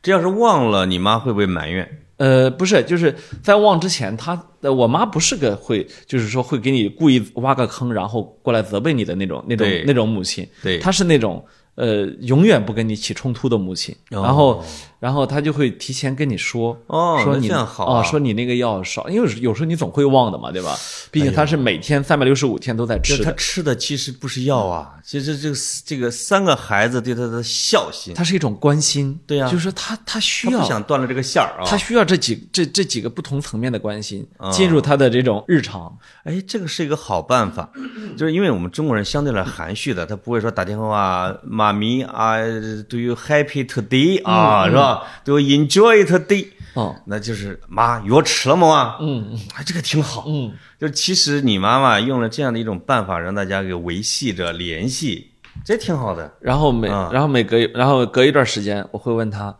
[0.00, 2.02] 这要是忘了，你妈会不会埋怨？
[2.16, 10.46] 呃，不是，就是在忘之前，他呃，我妈不是个会，就是说会给你故意挖个坑，然后过来责备你的那种那种那种母亲。
[10.62, 13.94] 对她是那种呃，永远不跟你起冲突的母亲。
[14.10, 14.64] 哦然后，
[15.06, 20.76] 然后他就会提前跟你说，哦说你这样好啊哦，说你那个药少，因为有时候你总会忘的嘛，对吧？
[21.12, 29.16] 毕竟他是每天三百六十五天都在吃他吃的，吃的其实不是药啊，其实这个这个三个孩子对他的孝心，他是一种关心。
[29.28, 31.62] 对呀就是说她她需他要不想断了这个线儿啊。
[31.64, 35.96] 他需要这几这这几个不同层面的关心啊进入他的这种日常。
[36.24, 37.70] 哎，这个是一个好办法，
[38.18, 42.38] 就是因为我们中国人相对来含蓄的，他不会说打电话妈咪啊
[42.88, 46.48] ，Do you happy today 啊，是吧？Do you enjoy today？
[46.74, 48.68] 哦，那就是妈药吃了吗？
[48.68, 50.24] 啊，嗯嗯哎，这个挺好。
[50.28, 55.30] 嗯，就其实你妈妈用了这样的一种办法，让大家给维系着联系，
[55.64, 56.30] 这挺好的。
[56.40, 59.56] 然后每啊然后每隔一然后隔一段时间，我会问他，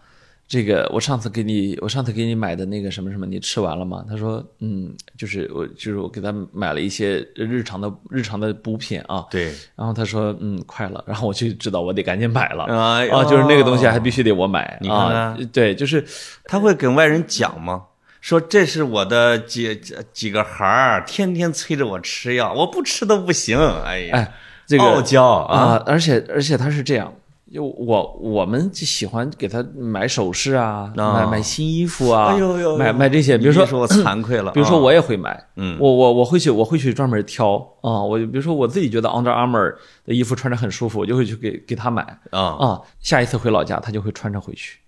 [0.48, 4.04] 这个我上次给你我上次给你买的那个什么什么，你吃完了吗？
[4.08, 9.26] 他说，嗯，就是我就是我给他买了一些日常的日常的补品啊。
[9.30, 11.02] 对，然后他说，嗯，快了。
[11.06, 12.64] 然后我就知道我得赶紧买了。
[12.64, 14.78] 哎啊，就是那个东西哦还必须得我买。
[14.80, 16.04] 你看啊，对，就是
[16.44, 17.82] 他会跟外人讲吗？
[18.20, 19.80] 说这是我的几
[20.12, 23.56] 几个孩儿，天天催着我吃药，我不吃都不行。
[23.84, 24.32] 哎呀，哎，
[24.66, 27.12] 这个傲娇啊，啊，而且而且他是这样，
[27.56, 42.80] 就我我们就喜欢给他买首饰啊，啊买买新衣服啊，哎呦呦，买买这些，比如说说我惭愧了，啊比如说我也会买，嗯我我我会去我会去专门挑啊，我比如说我自己觉得 Under Armour 的衣服穿着很舒服，我就会去给给他买啊，啊。
[43.00, 44.78] 下一次回老家，他就会穿着回去，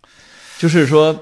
[0.59, 1.17] 就是说，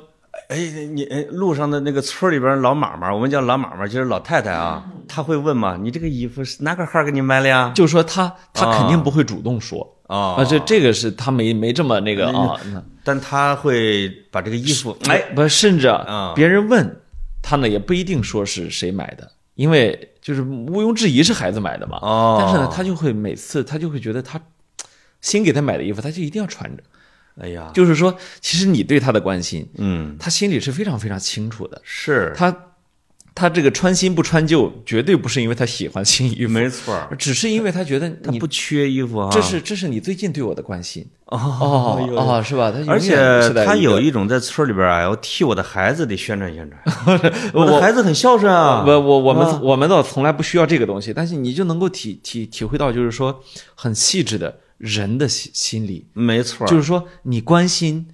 [0.49, 0.57] 哎，
[0.93, 7.71] 你哎，路上的那个村里边老妈妈，我们叫老妈妈，就是老太太啊，她会问嘛，你这个衣服是哪个号给你买的呀？
[7.73, 17.01] 就说他他肯定不会主动说啊啊，这这个是他没没这么那个啊，嗯但他会把这个衣服，哎，不是，甚至啊别人问
[17.43, 21.99] 他呢，也不一定说是谁买的，因为就是毋庸置疑是孩子买的嘛。
[22.03, 22.39] 哦。
[22.41, 24.41] 但是呢，他就会每次他就会觉得他
[25.21, 26.83] 新给他买的衣服，他就一定要穿着。
[27.41, 31.81] 哎呀，就是说，其实你对他的关心，嗯，他心里是非常非常清楚的。
[31.85, 32.51] 是，他
[33.37, 36.95] 他这个穿新不穿旧，绝对不是因为他喜欢新衣服，没错。
[36.95, 41.07] 儿，只是因为他觉得你不缺衣服啊，这是这是你最近对我的关心。
[41.27, 42.73] 哦是吧？
[42.73, 43.15] 他而且
[43.67, 46.83] 他有一种在村里边啊，要替我的孩子得宣传宣传，
[47.53, 49.61] 我孩子很孝顺啊，我我我们啊。
[49.63, 53.43] 我们倒从来不需要这个东西，但是你就能够体体体会到，就是说
[53.75, 56.67] 很细致的人的心心理，没错。
[56.67, 58.07] 儿，就是说你关心，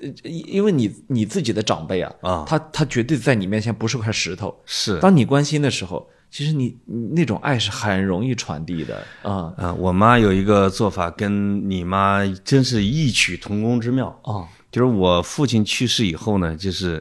[0.00, 14.08] 呃，因因为你你自己的长辈啊，啊他他绝对在你面前不是块石头，是当你关心的时候，其实你你那种爱是很容易传递的啊啊，我妈有一个做法跟你妈真是异曲同工之妙。
[14.22, 17.00] 啊就是我父亲去世以后呢，就是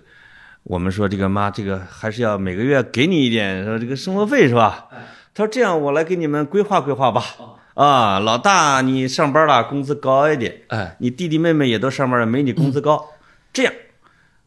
[0.62, 4.88] 我们说这个妈，这个还是要每个月给你一点说这个生活费是吧？
[5.34, 7.24] 他说这样，我来给你们规划规划吧。
[7.74, 10.96] 啊，老大你上班了，工资高一点，哎。
[11.00, 13.10] 你弟弟妹妹也都上班了，没你工资高。
[13.52, 13.74] 这样，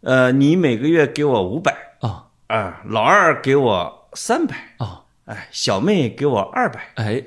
[0.03, 6.93] 呃，你每个月给我五百，啊啊，老二给我三百，啊哎，小妹给我二百。
[6.95, 7.23] 哎。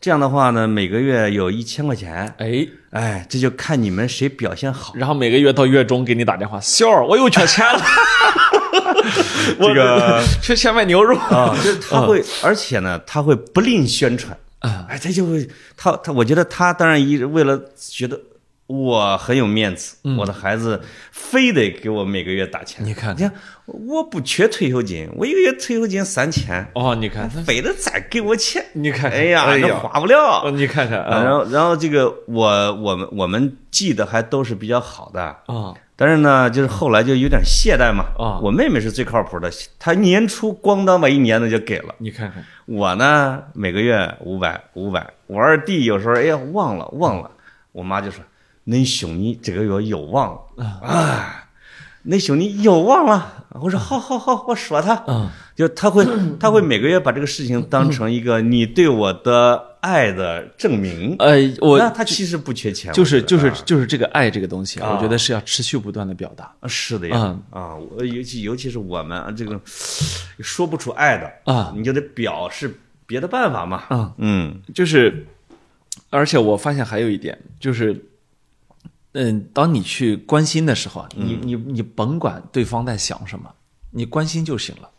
[0.00, 4.92] 这样的话呢，每个月有一千块钱，哎，哎，这就看你们谁表现好。
[4.96, 7.80] 然后每个月到月中给你打电话，秀儿，我又缺钱了，
[9.58, 11.16] 我这个 缺钱买牛肉。
[11.16, 18.18] 啊， 就是他会，而且呢，他会不吝宣传，啊哎，他就会，他他，我觉得他当然一为了觉得
[18.66, 20.80] 我很有面子，我的孩子
[21.12, 22.82] 非得给我每个月打钱。
[22.84, 23.32] 你看你看，
[23.66, 30.42] 我不缺退休金，我一个月退休金三千，哦，你看他，非得再给我钱，你看看，哎呀，那哎呀，花不了。
[30.44, 38.06] 哦你看看啊然啊后，然后这个我我们我们记得还都是比较好的，啊但是呢，就是后来就有点懈怠嘛。
[38.18, 41.94] 啊我妹妹是最靠谱的，她年初咣当把一年的就给了。
[41.98, 45.12] 你看看，我呢，每个月五百五百。
[45.26, 47.30] 我二弟有时候哎呀忘了忘了，
[47.72, 48.24] 我妈就说
[48.66, 50.40] ：“恁兄弟这个月又忘了
[50.82, 51.43] 啊，
[52.06, 56.04] 恁兄弟又忘了。”我说：“好好好，我说他。”嗯就他会
[56.40, 61.14] 他会每个月把这个事情当成一个你对我的爱的证明。
[61.20, 69.60] 呃，我那他其实不缺钱，就是就是就是这个爱这个东西啊，啊我觉得是要持续不断的表达啊是的呀，啊，我尤其尤其是我们啊，这个
[70.40, 73.84] 说不出爱的啊，你就得表示别的办法嘛。
[73.90, 75.24] 啊，嗯就是，
[76.10, 78.04] 而且我发现还有一点就是，
[79.14, 83.50] 嗯，当你去关心的时候你你你甭管对方在想什么，
[83.90, 84.90] 你关心就行了。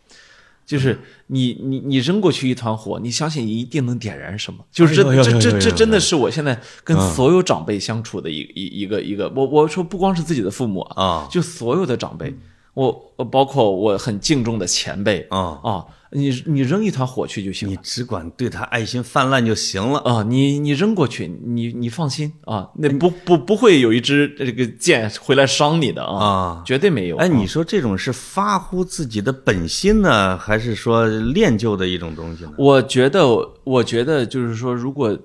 [0.65, 4.65] 就是你你你扔过去一团火，你相信你一定能点燃什么？
[4.71, 11.27] 就是这这这这真的是我现在跟所有长辈相处的一一一个一个，我我说不光是自己的父母啊，啊。
[11.29, 12.33] 就所有的长辈，
[12.73, 17.71] 我我包括我很敬重的前辈啊，啊，你你扔一团火去就行了。
[17.73, 19.99] 你只管对他爱心泛滥就行了。
[19.99, 27.17] 啊，你你扔过去，你你放心啊，那不不不会有一支这个箭回来伤你的啊，啊绝对没有。
[27.17, 32.53] 哎，啊你说这种是发乎自己的本心呢，还是说练就的一种东西呢？
[32.57, 33.25] 我觉得，
[33.63, 35.17] 我觉得就是说，如果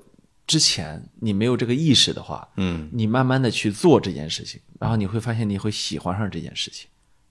[0.46, 6.88] 之前你没有这个意识的话，嗯，你慢慢的去做这件事情，然后你会发现你会喜欢上这件事情。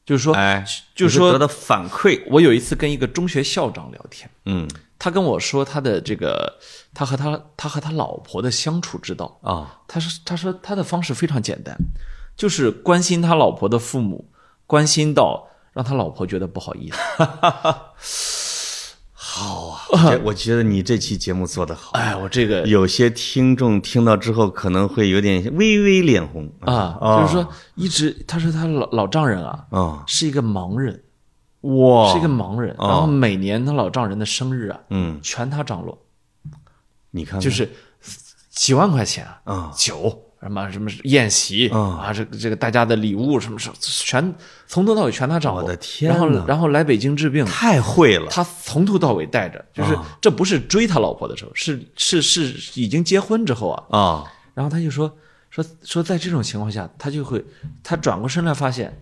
[0.10, 2.20] 就是说，哎，就是说得到反馈。
[2.32, 4.68] 我有一次跟一个中学校长聊天，嗯
[4.98, 6.52] 他跟我说他的这个，
[6.96, 9.40] 他和他他和他老婆的相处之道。
[9.44, 11.78] 啊，他说他说他的方式非常简单，
[12.36, 14.28] 就是关心他老婆的父母，
[14.66, 16.98] 关心到让他老婆觉得不好意思。
[19.32, 21.92] 好啊，这我觉得你这期节目做得好。
[21.92, 26.52] 哎，我这个有些听众听到之后可能会有点微微脸红。
[26.62, 31.04] 啊，就是说一直他说他老老丈人啊啊，是一个盲人，
[31.62, 35.96] 哇，是一个盲人，然后每年他老丈人的生日啊，嗯，全他张罗，
[37.12, 37.40] 你看看。
[37.40, 37.70] 就是
[38.50, 39.72] 几万块钱啊，啊。
[39.78, 44.34] 酒什么什么宴席啊啊，这个这个大家的礼物什么什么全
[44.68, 45.62] 从头到尾全他掌握。
[45.62, 48.28] 我的天然后然后来北京治病，太会了。
[48.30, 54.24] 他从头到尾带着，就是啊这不是追他老婆的时候，是是是已经结婚之后啊，啊，
[54.54, 55.12] 然后他就说
[55.50, 57.44] 说说在这种情况下，他就会
[57.84, 59.02] 他转过身来发现。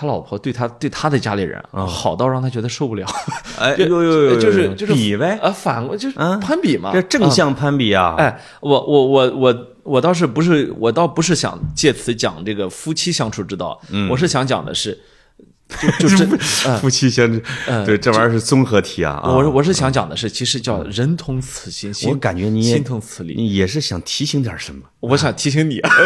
[0.00, 3.04] 他老婆对他对他的家里人啊好到让他觉得受不了，
[3.58, 6.38] 哎，就呦呦呦，就是就是比呗，啊，反过就是嗯？
[6.38, 8.14] 攀比嘛，这正向攀比啊。
[8.16, 14.08] 哎，我我我我我倒是不是，我倒不是想借此讲这个夫妻相处之道，嗯。
[14.08, 14.96] 我是想讲的是，
[15.68, 16.28] 就就 真，
[16.66, 17.40] 嗯夫妻相处，
[17.84, 19.20] 对这玩意儿是综合体啊。
[19.22, 23.34] 啊我我是想讲的是，其实叫人同此心，心我感觉你也心同此理。
[23.36, 24.82] 你也是想提醒点什么？
[25.00, 26.02] 我想提醒你，啊不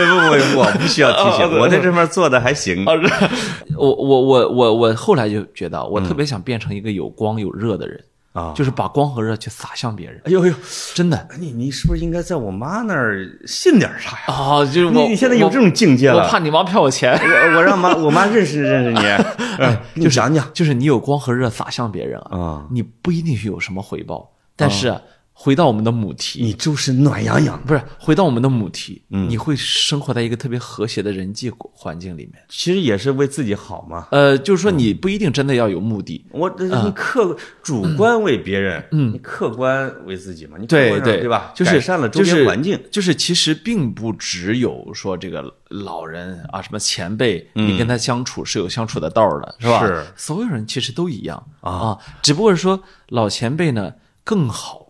[0.54, 2.84] 不，我不需要提醒， 我在这边做的还行。
[3.76, 8.52] 我我我我我后来就觉得，我特别想变成一个有光有热的人，啊。
[8.54, 10.54] 就是把光和热去洒向别人，哎呦呦，
[10.94, 11.28] 真的。
[11.38, 14.34] 你你是不是应该在我妈那儿信点啥呀？
[14.34, 16.22] 啊，就是你我你现在有这种境界了？
[16.22, 17.12] 我怕你妈骗我钱。
[17.12, 18.98] 我我让妈我妈认识认识你，
[19.62, 20.48] 哎，你讲讲。
[20.52, 25.00] 就是你有光和热洒向别人啊，啊，你不一定是有什么回报，但是啊
[25.34, 27.60] 回到我们的母题，你就是暖洋洋。
[27.66, 32.34] 不是回到我们的母题，嗯你会生活在一个特别和谐的人际环境里面。
[32.48, 34.06] 其实也是为自己好嘛。
[34.12, 41.52] 呃，就是说你不一定真的要有目的，我这你客主观为别人，嗯，你客观为自己嘛，你客对对对吧？
[41.56, 49.86] 就是改善了周边环境，就是其实并不只有说这个老人啊，什么前辈，嗯你跟他相处是有相处的道儿的，是吧？
[49.86, 53.92] 是所有人其实都一样啊，只不过是说老前辈呢
[54.22, 54.81] 更好，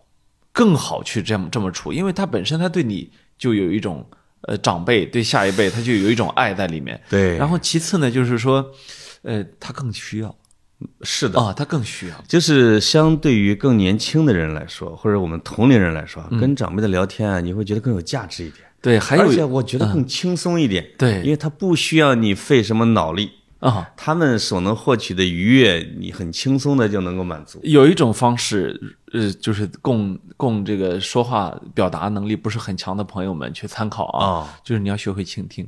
[0.53, 4.07] 更好去这么这么处，因为他本身他对你就有一种
[4.43, 7.01] 呃长辈对下一辈他就有一种爱在里面。
[7.09, 8.65] 对然后其次呢，就是说，
[9.23, 10.33] 呃，他更需要
[11.01, 11.39] 是的。
[11.39, 12.23] 啊，他更需要。
[12.27, 20.87] 就是相对于更年轻的人来说，或者我们同龄人来说，跟长辈的聊天啊，你会觉得更有价值一点，对，嗯还有而且我觉得更轻松一点。
[20.97, 23.31] 对因为他不需要你费什么脑力，
[23.63, 27.59] 啊，他们所能获取的愉悦，你很轻松的就能够满足。
[27.63, 28.77] 有一种方式，
[29.13, 35.65] 呃，就是供供这个说话表达能力不是很强的朋友们去参考啊，哦就是你要学会倾听，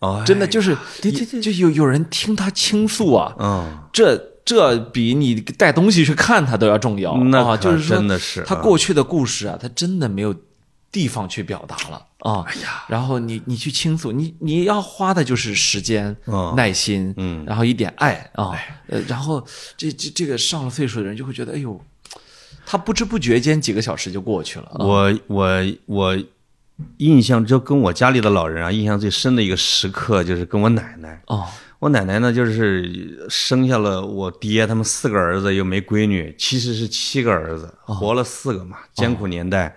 [0.00, 10.34] 哦，真的就是，对对对就有有人听他倾诉啊，嗯，这这比你带东西去看他都要重要啊，就是说真的是他啊过去的故事啊，他真的没有
[10.90, 18.56] 地方去表达了啊，哎呀，然后你你去倾诉，你你要花的就是时间、嗯耐心，嗯然后一点爱啊，
[18.88, 19.46] 呃，然后
[19.76, 21.80] 这这这个上了岁数的人就会觉得，哎呦。
[22.70, 24.84] 他不知不觉间几个小时就过去了啊！
[24.84, 25.48] 我我
[25.86, 26.18] 我
[26.98, 31.18] 印象就跟我家里的老人啊，印象最深的一个时刻就是跟我奶奶。
[31.28, 31.46] 哦，
[31.78, 39.74] 我奶奶呢，就是生下了我爹他们四个儿子，又没闺女，其实是七个儿子，活了四个嘛，艰苦年代。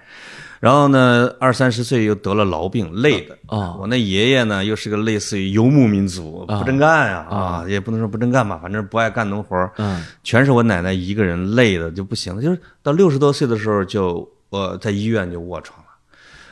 [0.61, 3.35] 然后呢，二三十岁又得了痨病，累的。
[3.47, 3.75] 啊。
[3.79, 9.71] 我那爷爷呢，又是个类似于游牧民族，不真干呀啊，也不能说不真干吧，反正不爱干农活儿。
[9.77, 10.05] 嗯。
[10.23, 15.87] 全是我奶奶一个人累的就不行了，就是到六十多岁的时候就呃在医院就卧床了，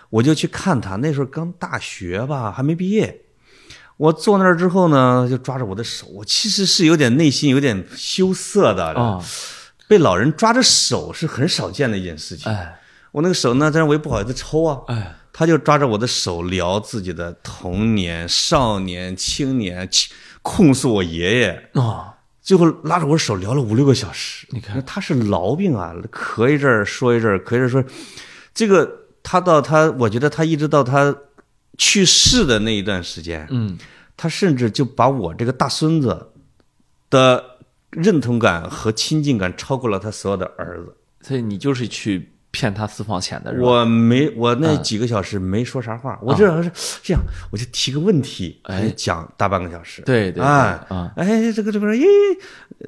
[0.09, 3.15] 我就去看她，那时候刚大学吧，还没毕业。
[3.97, 8.85] 我坐那儿之后呢，就抓着我的手，我其实是有点内心有点羞涩的。
[8.93, 9.21] 啊，
[9.89, 12.49] 被老人抓着手是很少见的一件事情。
[12.49, 12.78] 哎，
[13.11, 14.79] 我那个手呢，但是我也不好意思抽啊。
[14.87, 19.89] 哎，他就抓着我的手聊自己的童年、少年、青年，
[20.41, 21.69] 控诉我爷爷。
[21.73, 24.47] 哦，最后拉着我手聊了五六个小时。
[24.51, 27.83] 你看他是痨病啊，咳一阵儿说一阵儿，咳一阵儿说。
[28.53, 28.89] 这个
[29.23, 31.15] 他到他，我觉得他一直到他
[31.77, 33.77] 去世的那一段时间，嗯，
[34.17, 36.31] 他甚至就把我这个大孙子
[37.09, 37.43] 的
[37.91, 40.95] 认同感和亲近感超过了他所有的儿子。
[41.21, 43.61] 所以你就是去骗他私房钱的人。
[43.61, 46.71] 我没，我那嗯几个小时没说啥话，我这是
[47.03, 47.21] 这样，
[47.51, 50.01] 我就提个问题，哎讲大半个小时。
[50.03, 52.05] 对对对哎这个这个，咦，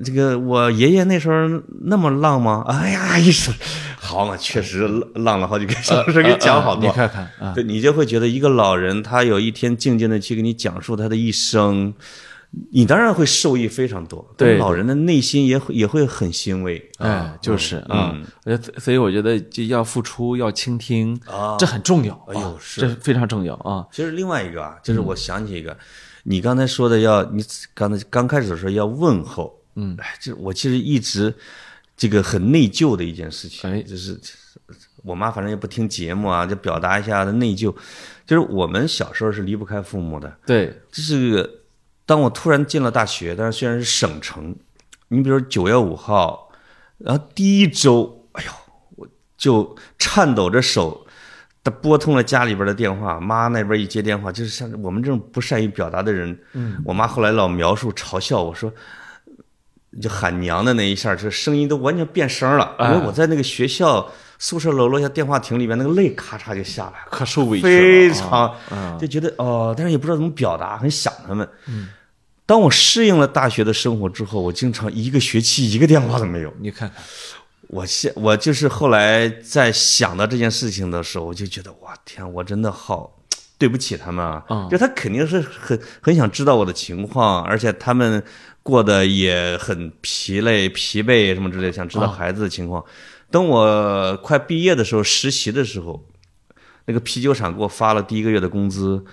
[0.03, 2.65] 这个我爷爷那时候那么浪吗？
[2.67, 3.53] 哎呀，一说
[3.97, 6.87] 好嘛，确实浪了好几个小时，给你讲好多。
[6.87, 11.93] 呃你看看啊，对，你就会觉得一个老人，他有一天静静的去给你讲述他的一生，
[12.69, 14.33] 你当然会受益非常多。
[14.37, 16.91] 对老人的内心也会也会很欣慰。
[16.97, 22.13] 哎啊，就是啊嗯，呃，所以我觉得就要付出，要倾听，啊这很重要。
[22.27, 23.87] 哎呦啊是这非常重要啊。
[23.91, 25.77] 其实另外一个啊，就是我想起一个，
[26.23, 27.43] 你刚才说的要，你
[27.73, 31.33] 刚才刚开始的时候要问候，嗯，哎，这我其实一直
[31.95, 34.19] 这个很内疚的一件事情，哎就是
[35.03, 37.73] 我妈反正也不听节目啊，就表达一下的内疚，
[38.27, 41.49] 就是我们小时候是离不开父母的，对，这是
[42.05, 44.55] 当我突然进了大学，但是虽然是省城，
[45.07, 46.49] 你比如九月五号，
[46.97, 48.51] 然后第一周，哎呦，
[48.95, 51.05] 我就颤抖着手，
[51.63, 58.71] 他拨通了家里边的电话，妈那边一接电话，就是像我们这种不善于表达的人，嗯，我妈后来老描述嘲笑我说。
[60.01, 64.09] 就喊娘的那一下，这声音都完全变声了，因为我在那个学校
[64.41, 67.05] 宿舍楼楼下电话亭里面，那个泪咔嚓就下来了。
[67.11, 71.47] 可受委屈了非啊常就觉得哦，但是也不知道怎么表达，很想他们。
[72.47, 76.51] 当我适应了大学的生活之后，我经常一个学期一个电话都没有。
[76.59, 77.03] 你看看，
[77.67, 83.15] 我现我就是后来在想到这件事情的时候，我就觉得哇天，我真的好
[83.59, 84.43] 对不起他们啊！
[84.49, 88.21] 嗯就他肯定是很很想知道我的情况，而且他们
[88.63, 92.83] 过得也很疲累、疲惫什么之类的，想知道孩子的情况。
[93.29, 96.05] 等我快毕业的时候，实习的时候，
[96.85, 99.03] 那个啤酒厂给我发了第一个月的工资，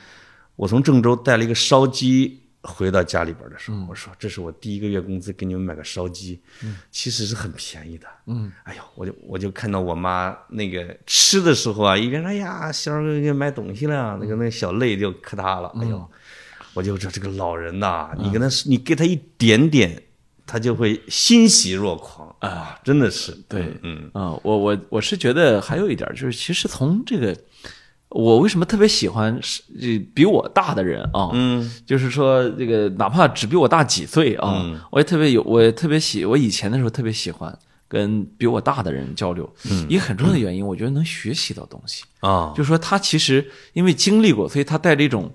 [0.56, 6.40] 我从郑州带了一个烧鸡回到家里边的时候，我说这是我第一个月工资，给你们买个烧鸡，
[6.90, 8.06] 其实是很便宜的。
[8.26, 15.72] 嗯，哎呦，我就我就看到我妈那个吃的时候啊，一边说哎呀，小儿给买东西了，那个那个小泪就磕嗒了。
[15.80, 16.10] 哎呦，
[16.78, 20.00] 我就说这个老人呐，你跟他你给他一点点，
[20.46, 23.32] 他就会欣喜若狂啊，真的是。
[23.48, 27.36] 对，嗯啊，我我我是觉得还有一点就是，其实从这个，
[28.10, 31.30] 我为什么特别喜欢是比我大的人啊？
[31.32, 37.58] 嗯就是说这个哪怕只比我大几岁啊，我也特别有，我也特别喜，我以前的时候特别喜欢
[37.88, 39.52] 跟比我大的人交流。
[39.88, 42.04] 一个很重要的原因，我觉得能学习到东西。
[42.20, 45.28] 啊，就是说他其实因为经历过，所以他带着一种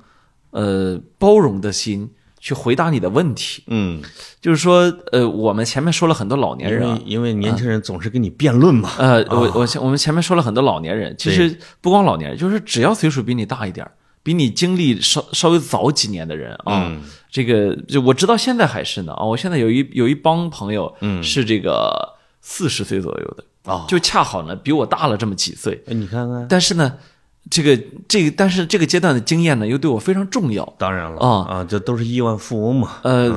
[0.53, 3.63] 呃包容的心去回答你的问题。
[3.67, 4.01] 嗯，
[4.39, 6.93] 就是说，呃，我们前面说了很多老年人啊。
[6.95, 8.91] 为，因为年轻人总是跟你辩论嘛。
[8.97, 13.85] 呃，我我前我们前面说了很多老年人，其实不光老年人，就是只要岁数比你大一点
[14.25, 16.89] 比你经历稍稍微早几年的人啊，
[17.29, 26.93] 这个就我知道现在还是呢啊，我现在有一有一帮朋友，嗯，是这个四十岁左右的啊就恰好呢比我大了这么几岁，哎，你看看，但是呢，
[27.53, 31.45] 这个这个但是这个阶段的经验呢又对我非常重要，当然了啊。
[31.47, 32.93] 啊，这都是亿万富翁嘛。
[33.03, 33.31] 呃，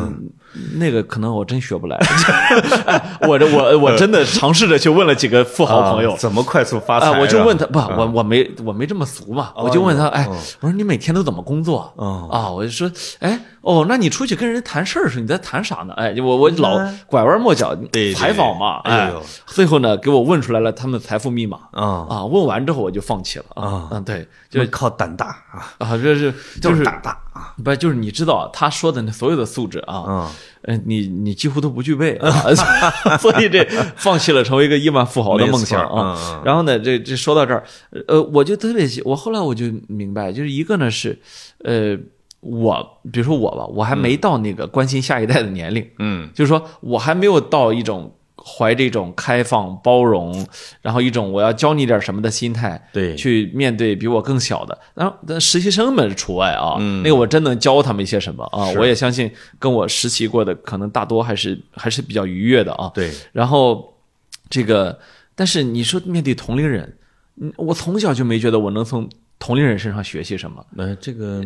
[0.76, 1.98] 那个可能我真学不来，
[2.86, 6.12] 哎我这我我真的尝试着去问了几个富豪朋友。
[6.12, 7.12] 啊，怎么快速发财？
[7.12, 10.26] 啊，我就问他，不，我我没我没这么俗嘛，我就问他，哎，
[10.60, 11.92] 我说你每天都怎么工作？
[11.96, 15.94] 哦啊，我就说，哎，哦，那你出去跟人谈事儿的时候，你在谈啥呢？
[15.94, 17.76] 哎，我我老拐弯抹角
[18.14, 19.12] 采访嘛，哎哎，
[19.46, 21.58] 最后呢，给我问出来了他们财富密码。
[21.72, 23.44] 啊，啊，问完之后我就放弃了。
[23.56, 25.26] 啊嗯，对，就就是靠胆大。
[25.50, 27.10] 啊，啊，这是就是胆大。
[27.32, 30.28] 啊，不就是你知道他说的那所有的素质啊，嗯。
[30.62, 32.30] 呃，你你几乎都不具备啊，
[33.20, 33.64] 所以这
[33.96, 36.42] 放弃了成为一个亿万富豪的梦想啊。
[36.44, 37.62] 然后呢，这这说到这儿，
[38.08, 41.16] 呃，我就特别，我后来我就明白，就是一个呢是，
[41.62, 41.96] 呃，
[42.40, 46.30] 我比如说我吧，我还没到那个关心下一代的年龄，嗯。
[46.34, 50.46] 就是说我还没有到一种怀这种开放包容，
[50.80, 53.16] 然后一种我要教你点什么的心态，对。
[53.16, 54.78] 去面对比我更小的。
[54.94, 57.02] 然后但实习生们除外啊，嗯。
[57.02, 62.90] 那个我真能教他们一些什么啊，我也相信跟我实习过的可能大多还是还是比较愉悦的啊。
[62.94, 63.94] 对，然后
[64.48, 64.96] 这个，
[65.34, 66.96] 但是你说面对同龄人，
[67.40, 69.08] 嗯我从小就没觉得我能从
[69.38, 70.64] 同龄人身上学习什么。
[70.76, 71.44] 呃，这个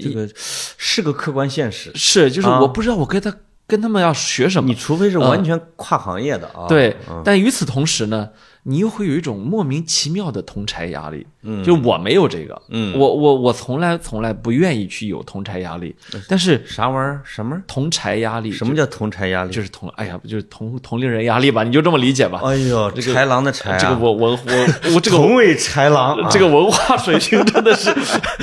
[0.00, 3.34] 这个是个客观现实，是，就是啊我不知道我跟他
[3.66, 4.74] 跟他们要学什么你。
[4.74, 8.30] 除非是完全跨行业的啊，对嗯，但与此同时呢，
[8.62, 11.26] 你又会有一种莫名其妙的同柴压力。
[11.46, 15.94] 嗯，就我没有这个，嗯，我我我从来从来不愿意去有同柴压力，
[16.28, 17.22] 但是啥玩意儿？
[17.24, 18.50] 什么同柴压力？
[18.50, 19.52] 什么叫同柴压力？
[19.52, 21.62] 就是同，哎呀，不就是同同龄人压力吧？
[21.62, 22.40] 你就这么理解吧。
[22.44, 27.90] 哎呦，这个豺狼的豺，这个我我我我这个 同为豺狼， 这个文化水平真的是，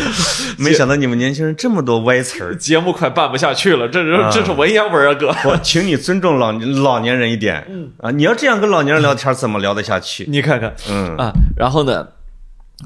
[0.58, 5.36] 没想到你们年轻人这么多歪词儿，节目快办不下去了，这是这是文言文啊，哥。
[5.49, 10.26] 我请你尊重老老年人一点，嗯啊，你要这样跟老年人聊天，怎么聊得下去？
[10.30, 12.08] 你看看，嗯啊，然后呢？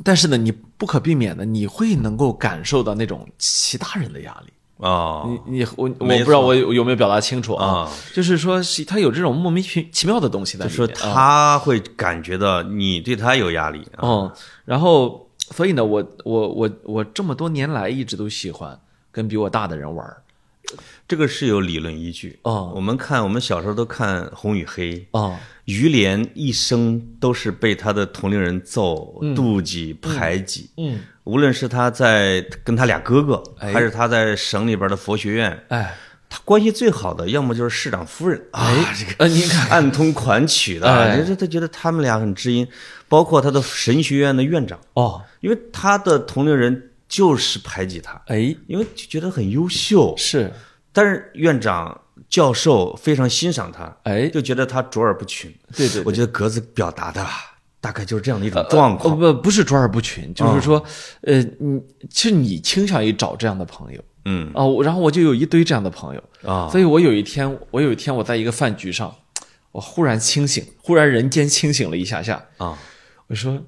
[0.03, 5.23] 但是呢，你不可避免的，你会能够感受到那种其他人的压力啊！
[5.25, 7.91] 你你我我不知道我有没有表达清楚啊？
[8.13, 13.87] 就是说，是他有这种莫名其妙的东西在里面，说他会感觉到你对他有压力。
[14.01, 14.31] 嗯，
[14.65, 18.79] 然后所以呢，我我我我这么多年来一直都喜欢
[19.11, 20.05] 跟比我大的人玩。
[21.07, 22.73] 这个是有理论依据哦。
[22.75, 25.37] 我们看，我们小时候都看《红与黑》哦。
[25.67, 30.69] 于连一生都是被他的同龄人揍、妒忌、排挤。
[30.77, 35.93] 嗯，无论是他在跟他俩哥哥，还是他在省里边的佛学院，哎，
[36.29, 39.29] 他关系最好的，要么就是市长夫人啊，这个
[39.69, 42.65] 暗通款曲的，就是他觉得他们俩很知音。
[43.09, 50.51] 包括他的神学院的院长哦，因为他的同龄人就是排挤他，哎，因为就觉得很优秀是。
[50.91, 55.53] 但是院长、教授非常欣赏他，哎，就觉得他卓尔不群。
[55.75, 57.25] 对对，我觉得格子表达的
[57.79, 59.17] 大概就是这样的一种状况。
[59.17, 60.83] 不，不是卓尔不群，就是说，
[61.21, 64.51] 呃，你其实你倾向于找这样的朋友，嗯。
[64.53, 66.23] 啊，然后我就有一堆这样的朋友。
[66.43, 69.15] 啊，所以我有一天，我有一天我在一个饭局上，
[69.71, 72.45] 我忽然清醒，忽然人间清醒了一下下。
[72.57, 72.77] 啊，
[73.27, 73.61] 我说。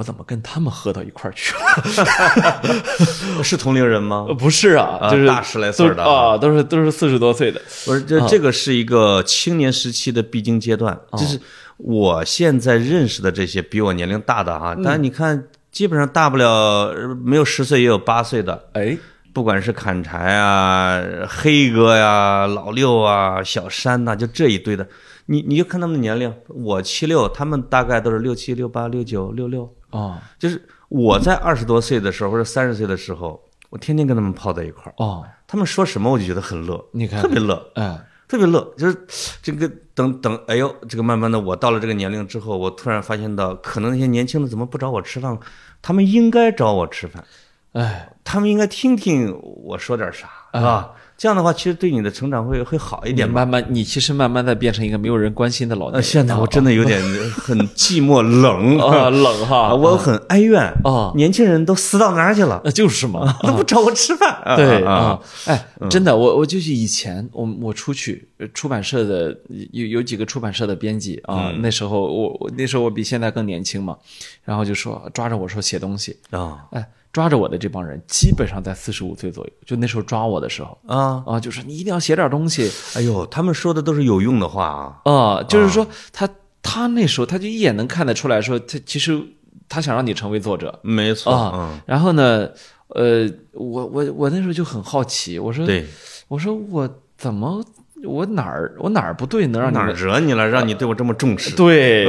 [0.00, 3.44] 我怎么跟他们喝到一块儿去了？
[3.44, 4.26] 是同龄人吗？
[4.38, 7.60] 不是啊，就是大十来岁的啊，都是都是四十多岁的。
[7.84, 10.98] 不是，这这个是一个青年时期的必经阶段。
[11.12, 11.38] 就是
[11.76, 18.70] 我现在认识的这些比我年龄大的哈，但是你看，基本上大不了没有十岁也有八岁的。
[18.72, 18.96] 哎，
[19.34, 20.98] 不管是砍柴啊、
[21.28, 24.88] 黑哥呀、老六啊、小山呐，就这一堆的，
[25.26, 29.70] 你你就看他们的年龄，我七六，他们大概都是六七、六八、六九、六六。
[29.90, 34.94] 哦，就是我在二十多岁的时候或者三十岁的时候，我天天跟他们泡在一块儿。
[34.98, 38.62] 哦，他们说什么我就觉得很乐，你看特别乐，哎，特别乐。
[38.76, 38.96] 就是
[39.42, 45.38] 这个等等，哎呦，这个慢慢的我到了这个年龄之后，我突然发现到，可能那些年轻的怎么不找我吃饭？
[45.82, 47.24] 他们应该找我吃饭，
[47.72, 50.92] 哎，他们应该听听我说点啥，啊。
[51.20, 53.28] 这样的话，其实对你的成长会会好一点。
[53.28, 56.02] 慢慢，你其实慢慢在变成一个没有人关心的老年人。
[56.02, 56.98] 现在我真的有点
[57.30, 61.12] 很寂寞冷 啊，冷哈，我很哀怨啊。
[61.14, 62.62] 年轻人都死到哪儿去了？
[62.64, 64.42] 那 就是嘛， 都不找我吃饭。
[64.56, 69.36] 对啊，哎，真的，我我就是以前我我出去出版社的
[69.72, 73.94] 有有几个出版社的编辑啊，那时候我我那时候我比现在更年轻嘛，
[74.42, 76.82] 然后就说抓着我说写东西啊，哎。
[77.12, 79.52] 抓着我的这帮人，基本上在四十五岁左右。
[79.66, 82.70] 就那时候抓我的时候，啊啊，就是你一定要写点东西。
[82.94, 85.10] 哎呦，他们说的都是有用的话啊。
[85.10, 86.28] 啊，就是说他
[86.62, 89.20] 他那时候他就一眼能看得出来说，他其实
[89.68, 90.78] 他想让你成为作者。
[90.82, 91.82] 没错啊。
[91.86, 92.48] 然后呢，
[92.88, 95.86] 呃，我我我那时候就很好奇，我说，对，
[96.28, 97.64] 我说我怎么。
[98.06, 101.54] 我哪儿我哪儿不对，能让你哪儿惹你了，让你对我这么重视？
[101.54, 102.06] 对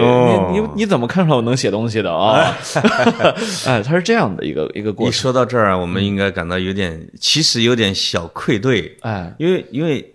[0.52, 2.56] 你你你怎么看出来我能写东西的啊？
[3.68, 5.10] 哎，他是这样的一个一个过程。
[5.10, 8.98] 一说到这儿啊，我们应该感到有点，其实有点小愧对。
[9.02, 10.14] 哎，因为因为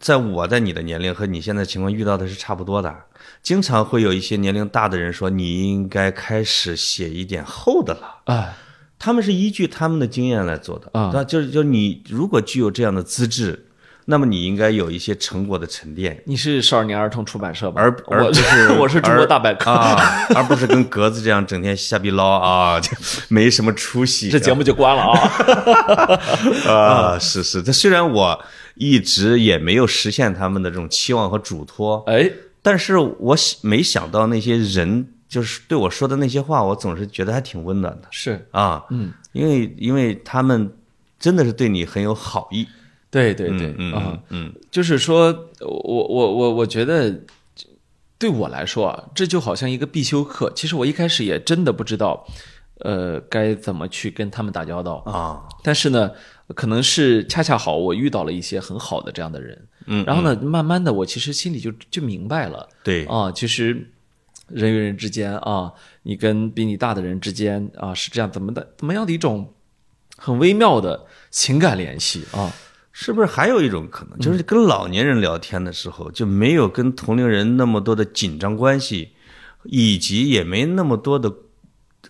[0.00, 2.94] 在我在你的年龄和你现在情况遇到的是差不多的，
[3.42, 8.18] 经常会有一些年龄大的人说你应该开始写一点厚的了。
[8.26, 8.54] 哎，
[8.98, 13.64] 他们是依据他们的经验来做的啊，就是就你如果具有这样的资质。
[14.08, 16.22] 那么你应该有一些成果的沉淀。
[16.26, 17.82] 你是少年儿童出版社吧？
[17.82, 19.96] 而而不是我是中国大百科啊，
[20.34, 22.90] 而不是跟格子这样整天瞎逼唠啊， 就
[23.28, 24.30] 没什么出息。
[24.30, 26.70] 这节目就关了啊！
[26.72, 28.44] 啊，是是，这虽然我
[28.76, 32.30] 一直也没有实现他们的这种期望和嘱托，哎，
[32.62, 38.06] 但是我没想到那些人就是对我说的那些话，我总是觉得还挺温暖的。
[38.12, 40.72] 是啊，嗯，因为因为他们
[41.18, 42.68] 真的是对你很有好意。
[43.16, 47.18] 对对对，嗯嗯，就是说，我我我我觉得，
[48.18, 50.52] 对我来说啊，这就好像一个必修课。
[50.54, 52.26] 其实我一开始也真的不知道，
[52.80, 55.48] 呃，该怎么去跟他们打交道啊。
[55.62, 56.10] 但是呢，
[56.54, 63.90] 可能是恰恰好我遇到了一些很好的这样的人，嗯，然后呢，慢慢的我其实心里就就明白了，对啊，其实
[64.48, 69.54] 人与人之间啊，你跟比你大的人之间啊，是这样怎么的怎么样的一种
[70.18, 72.52] 很微妙的情感联系啊。
[72.98, 79.10] 是不是还有一种可能，就是跟老年人聊天的时候，就没有跟同龄人那么多的紧张关系，
[79.64, 81.30] 以及也没那么多的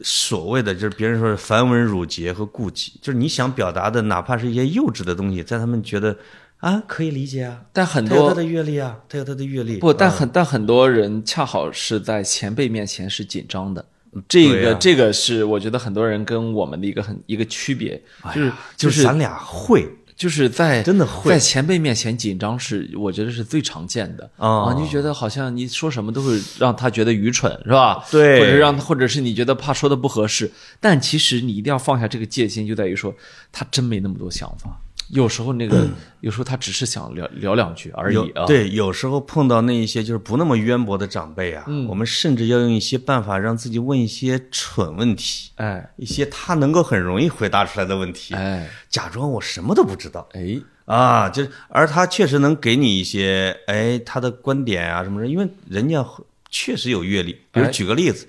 [0.00, 6.16] 所谓的就是别人说的繁文缛节和顾忌，就是你想表达的，哪怕是一些幼稚的东西，在他们觉得
[6.58, 9.78] 啊可以理解啊，但很多他有他的阅历啊，他有他的阅历。
[9.78, 13.84] 不，但啊很但很多人恰好是在前辈面前是紧张的。
[14.28, 18.00] 这个、这个是我觉得很多人跟我们的一个很一个区别，
[18.32, 19.84] 就是、就是咱俩会
[20.16, 21.30] 就是在真的会。
[21.30, 24.28] 在前辈面前紧张是我觉得是最常见的。
[24.36, 28.02] 哦啊，你就觉得好像你说什么都会让他觉得愚蠢是吧？
[28.10, 28.40] 对。
[28.40, 30.50] 或者让或者是你觉得怕说的不合适，
[30.80, 33.14] 但其实你一定要放下这个戒心，就在于说
[33.52, 34.80] 他真没那么多想法。
[35.10, 35.86] 有时候那个，
[36.20, 50.28] 有时候他只是想聊聊两句而已啊。，对，有时候碰到那一些就是不那么渊博的长辈啊，嗯我们甚至要用一些办法让自己问一些蠢问题，哎一些他能够很容易回答出来的问题，哎假装我什么都不知道。
[50.32, 56.04] 哎，啊，就是，而他确实能给你一些，哎，他的观点啊什么的，因为人家
[56.50, 57.32] 确实有阅历。
[57.52, 58.26] 比如哎举个例子，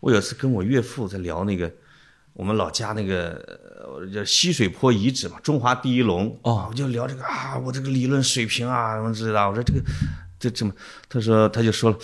[0.00, 1.72] 我有次跟我岳父在聊那个
[2.34, 3.67] 我们老家那个呃
[4.12, 6.38] 叫西水坡遗址嘛，中华第一龙。
[6.42, 9.48] 哦我就聊这个啊，我这个理论水平啊什么之类的。
[9.48, 9.80] 我说这个
[10.38, 10.72] 这这么，
[11.08, 11.96] 他说他就说了，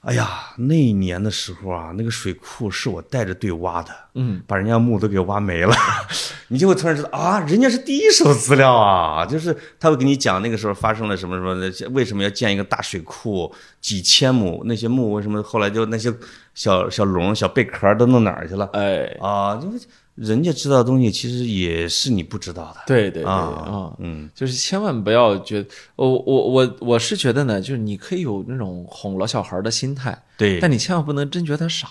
[0.00, 0.26] 哎呀，
[0.56, 5.76] 那一年的时候啊，那个水库是我带着队挖的，嗯，把人家墓都给挖没了，
[6.48, 16.10] 你就会突然知道啊，人家是第一手资料啊，就是他会给你讲那个时候发生了什么什么，为什么要建一个大水库，几千亩那些墓为什么后来就那些
[16.54, 19.60] 小小龙、小贝壳都弄哪儿去了哎，啊？
[19.62, 19.78] 因为
[20.14, 31.88] 人家知道的东西其实也是你不知道的对对对啊啊，嗯，就是千万不要觉得，我我我我是觉得呢，就是你可以有那种哄老小孩的心态，对，但你千万不能真觉得他傻。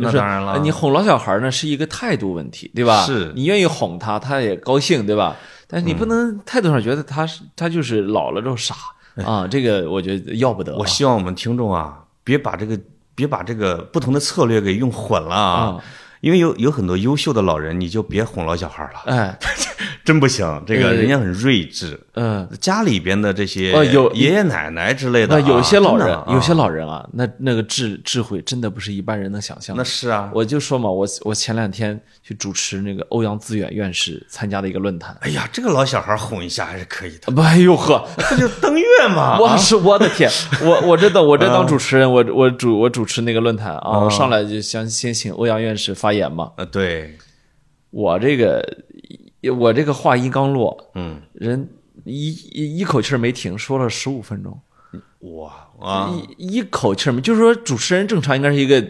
[0.00, 3.04] 那当然了呃你哄老小孩呢是一个态度问题，对吧？
[3.04, 5.36] 是你愿意哄他，他也高兴，对吧？
[5.66, 8.76] 但是你不能态度上觉得他是他就是老了之后傻
[9.26, 10.76] 啊，这个我觉得要不得啊。
[10.78, 12.78] 我希望我们听众啊，别把这个
[13.16, 15.52] 别把这个不同的策略给用混了啊。
[15.64, 15.84] 啊，
[16.20, 19.38] 因为有有很多优秀的老人，你就别哄老小孩了，哎，
[20.08, 20.62] 真不行。
[20.66, 29.84] 这个呃人家很睿智，嗯，家里边的这些呃有爷爷奶奶之类的啊，那有些老人，啊有些老人啊，那那个智智慧真的不是一般人能想象的那。
[29.84, 30.30] 是啊。
[30.32, 39.34] 我就说嘛，我我前两天去主持那个欧阳自远院士参加的一个论坛，哎呀，这个老小孩哄一下还是可以的，不，哎呦呵，这就登月嘛。
[39.34, 40.30] 啊我是我的天，
[40.62, 46.52] 我我这当我这当主持人，我我主我主持那个论坛啊，我上来就想先请欧阳院士发言嘛。
[46.56, 47.14] 呃，对，
[47.90, 48.64] 我这个
[49.58, 51.68] 我这个话音刚落，嗯，人
[52.04, 54.60] 一一一口气儿没停，说了十五分钟，
[55.20, 58.84] 哇啊，一一口气儿没，就是说主持人正常应该是一个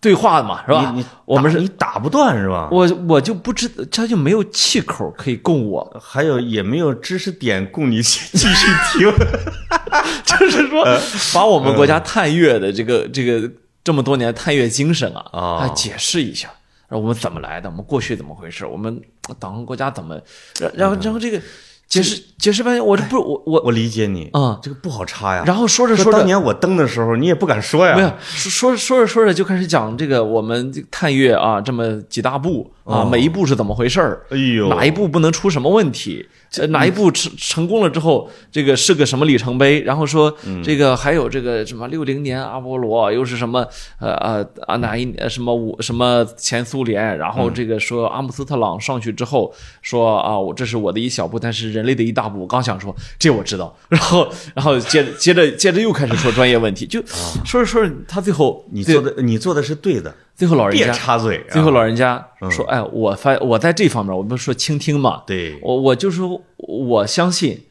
[0.00, 0.90] 对话嘛，是吧？
[0.92, 2.68] 你你我们是，你打不断是吧？
[2.72, 9.12] 我我就不知他就没有气口可以供我，还有也没有知识点供你继继续听。
[10.24, 11.00] 就是说呃
[11.34, 13.50] 把我们国家探月的这个这个
[13.82, 16.48] 这么多年探月精神啊，哦啊解释一下。
[16.88, 17.68] 然后我们怎么来的？
[17.68, 18.64] 我们过去怎么回事？
[18.64, 19.00] 我们
[19.38, 20.18] 党和国家怎么？
[20.58, 21.40] 然然后然后这个
[21.86, 25.42] 解释解释半天，我这不是我我我理解你，嗯这个不好插呀。
[25.46, 27.94] 然后说着说着当年我登的时候，你也不敢说呀。
[27.94, 34.22] 没有说说说着说着就开始讲这个我们探月啊，这么几大步啊，每一步是怎么回事儿？
[34.30, 36.28] 哎呦，哪一步不能出什么问题？
[36.56, 39.82] 呃哪一步成成功了之后，这个是个什么里程碑？
[39.82, 43.66] 然后说嗯这个还有这个什么六零年阿波罗又是什么
[44.00, 47.18] 呃呃啊哪一呃什么五什么前苏联？
[47.18, 52.40] 然嗯后这个说阿姆斯特朗上去之后说啊我这是我的一小步，但是人类的一大步。
[52.40, 57.02] 我刚想说这我知道，然后然后接着接着接着又开始说专业问题，就
[57.44, 61.50] 说着说着他最后你做的你做的是对的，别最后老人家插嘴啊。
[61.50, 65.24] 最后老人家说哎我发我在这方面我们说倾听嘛。
[65.26, 67.64] 对，我我就说，我相信，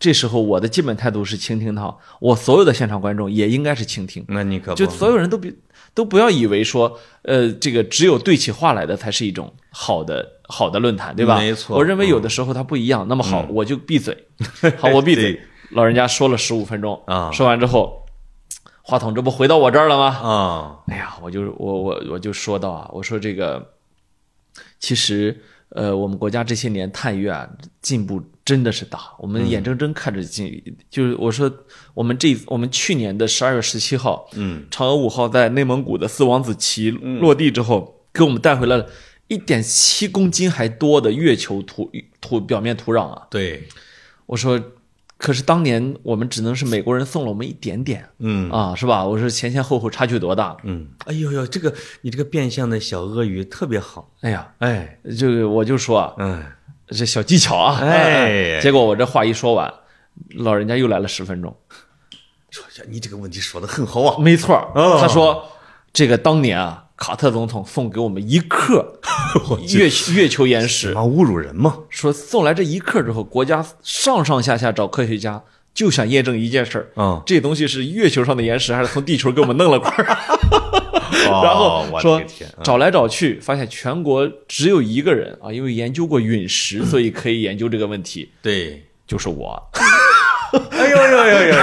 [0.00, 5.54] 这时候我的基本态度是倾听他，我所有的现场观众也应该是倾听，那你可不就所有人都别
[5.94, 11.38] 都不要以为说，呃，这个只有对起话来的才是一种好的好的论坛，对吧？
[11.38, 13.06] 没错我认为有的时候它不一样。
[13.08, 14.26] 那么好，我就闭嘴，
[14.76, 15.40] 好，我闭嘴。
[15.72, 18.02] 老人家说了十五分钟啊说完之后，
[18.88, 20.06] 话筒这不回到我这儿了吗？
[20.06, 23.74] 啊，哎呀，我就我我我就说到啊，我说这个，
[24.80, 27.46] 其实呃，我们国家这些年探月啊，
[27.82, 31.52] 进步真的是大，我们眼睁睁看着进，就是我说
[31.92, 38.86] 我们这我们去年的十二月十七号，嗯，嫦娥五号在内蒙古的四王子旗落地之后，给我们带回来了
[39.26, 43.68] 一点七公斤还多的月球土土表面土壤啊，对，
[44.24, 44.58] 我说。
[45.18, 48.48] 可是当年我们只能是美国人送了我们一点点，嗯。
[48.50, 49.04] 啊，是吧？
[49.04, 50.56] 我说前前后后差距多大？
[50.62, 56.44] 嗯，哎呦呦，这个你这个变相的小鳄鱼特别好，哎呀，哎，这个我就说啊，嗯，
[56.86, 58.60] 这小技巧啊，哎。
[58.60, 59.74] 结果我这话一说完，
[60.36, 61.54] 老人家又来了十分钟。
[62.50, 65.50] 说呀，你这个问题说的很好啊，没错他说
[65.92, 69.00] 这个当年啊，卡特总统送给我们一克
[69.72, 71.78] 月月球岩石，啊侮辱人嘛！
[71.88, 75.40] 说送来这一克之后，国家上上下下找科学家，
[75.72, 80.18] 就想验证一件事儿，嗯，这东西是月球上的岩石，还是从地球给我们弄了块儿？
[81.24, 82.20] 然后说
[82.64, 89.62] 找来找去，发现全国只有一个人啊，因为研究过陨石，所以可以研究这个问题，对，就是我。
[90.70, 91.54] 哎呦呦呦呦！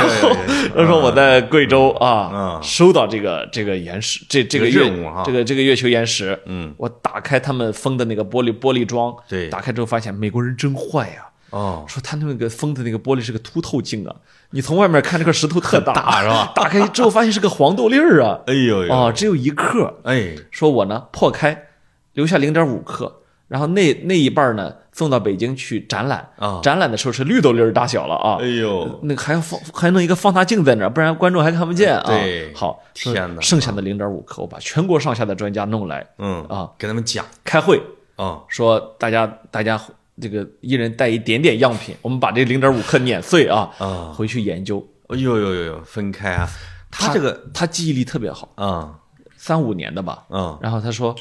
[0.75, 4.89] 他说我在贵州啊，收到这个这个岩石，这这个月
[5.25, 11.27] 这个这个月球岩石，嗯，我打开他们封的那个玻璃玻璃装，对打开之后发现美国人真坏呀。
[11.51, 14.13] 哦，说他那个封的那个玻璃是个凸透镜啊，
[14.49, 16.51] 你从外面看这块石头特大，是吧？
[16.53, 18.93] 打开之后发现是个黄豆粒儿啊，哎呦呦！
[18.93, 19.99] 啊，只有一克。
[20.03, 21.67] 哎，说我呢破开，
[22.13, 26.29] 留下零点五克，然后那那一半呢送到北京去展览。
[26.37, 26.59] 啊。
[26.63, 32.03] 展览的时候是绿豆粒儿大小了啊，哎呦，那个还要放还弄一个放大镜在那儿，不然观众还看不见啊。
[32.07, 32.53] 对。
[32.53, 33.41] 好，天哪。
[33.41, 36.05] 剩下的零点五克，我把全国上下的专家弄来。
[36.17, 36.43] 嗯。
[36.45, 37.25] 啊，给他们讲。
[37.43, 37.81] 开会，
[38.15, 39.79] 啊，说大家大家
[40.21, 44.85] 这个一人带一点点样品，我们把这零点五克碾碎啊，啊回去研究。
[45.07, 46.49] 哎呦呦呦呦，分开啊！
[46.89, 48.95] 他这个他记忆力特别好，啊
[49.37, 51.13] 三五年的吧，嗯，然后他说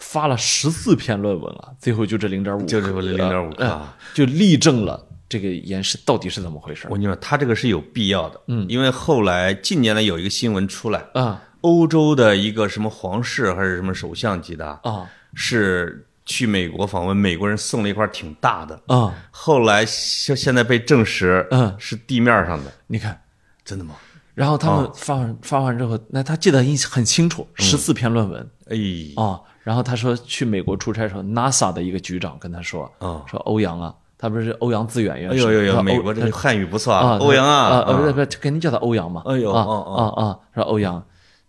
[0.00, 6.88] 发了十四篇论文了，最后就这零点五，就这个0.5克呃就例证了这个岩石到底是怎么回事。
[6.90, 11.40] 我跟你说，他这个是有必要的，嗯，因为后来近年来有一个新闻出来，啊。
[11.60, 15.08] 欧洲的一个什么皇室还是什么首相级的，啊。
[15.34, 19.14] 是去美国访问，美国人送了一块挺大的，啊！
[19.30, 21.74] 后来现现在被证实，嗯。
[21.78, 23.20] 是地面上的，你看，
[23.62, 23.94] 真的吗？
[24.34, 28.50] 然后他们发完、发完之后，那他记得印很清楚，十四篇论文。
[28.68, 28.76] 哎，
[29.22, 39.22] 啊、然后他说去美国出差的时候，NASA 的一个局长跟他说，嗯说欧阳啊，他不是欧阳自远院士，哎呦呦呦，说美国这个汉语不错啊，欧阳啊，啊，呃，不不是，肯定叫他欧阳嘛。
[39.26, 40.38] 哎呦啊哦啊啊！
[40.54, 41.02] 说欧阳，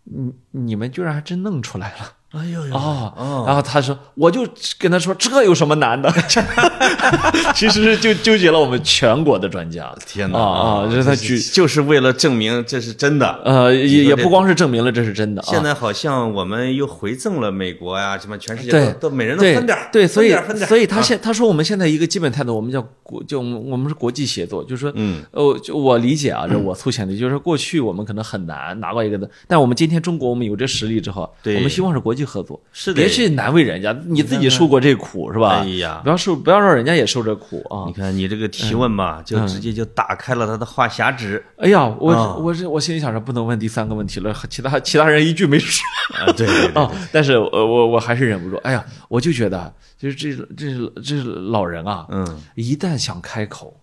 [0.04, 3.14] 你你们居然还真弄出来了哎呦呦，啊！
[3.18, 4.48] 哦然后他说，我就
[4.80, 6.10] 跟他说，这有什么难的？
[7.54, 9.94] 其实是就纠结了我们全国的专家。
[10.06, 10.90] 天哪啊啊！
[10.90, 13.42] 就是他举就是为了证明这是真的。
[13.44, 15.48] 呃，也也不光是证明了这是真的啊。
[15.50, 20.34] 现在好像我们又回赠了美国呀，什么全世界对都都每人都分点儿对，所以
[20.66, 33.02] 所以他啊现他说我们现在一个基本态度，我们叫国就我们是国际协作，就是说，嗯，呃，就我理解啊，这我粗浅的，就是过去我们可能很难拿到一个的，但我们今天中国我们有这实力之后，对我们希望是国际合作，是的。
[33.02, 35.62] 别去难为人家，你自己受过这苦是吧？
[35.62, 36.02] 哎呀。
[36.04, 37.86] 不要受，不要让人家也受这苦啊。
[37.88, 37.94] 你！
[37.94, 42.36] 看你这个提问吧，就直接就打开了他的话匣子哎呀，我啊。
[42.36, 45.84] 我是我心里想着不能问第三个问题了，其他其他人一句没说。
[46.20, 48.58] 啊，对 啊，但是呃，我我还是忍不住。
[48.58, 53.74] 哎呀，我就觉得，就是这这这老人啊，嗯，一旦想开口，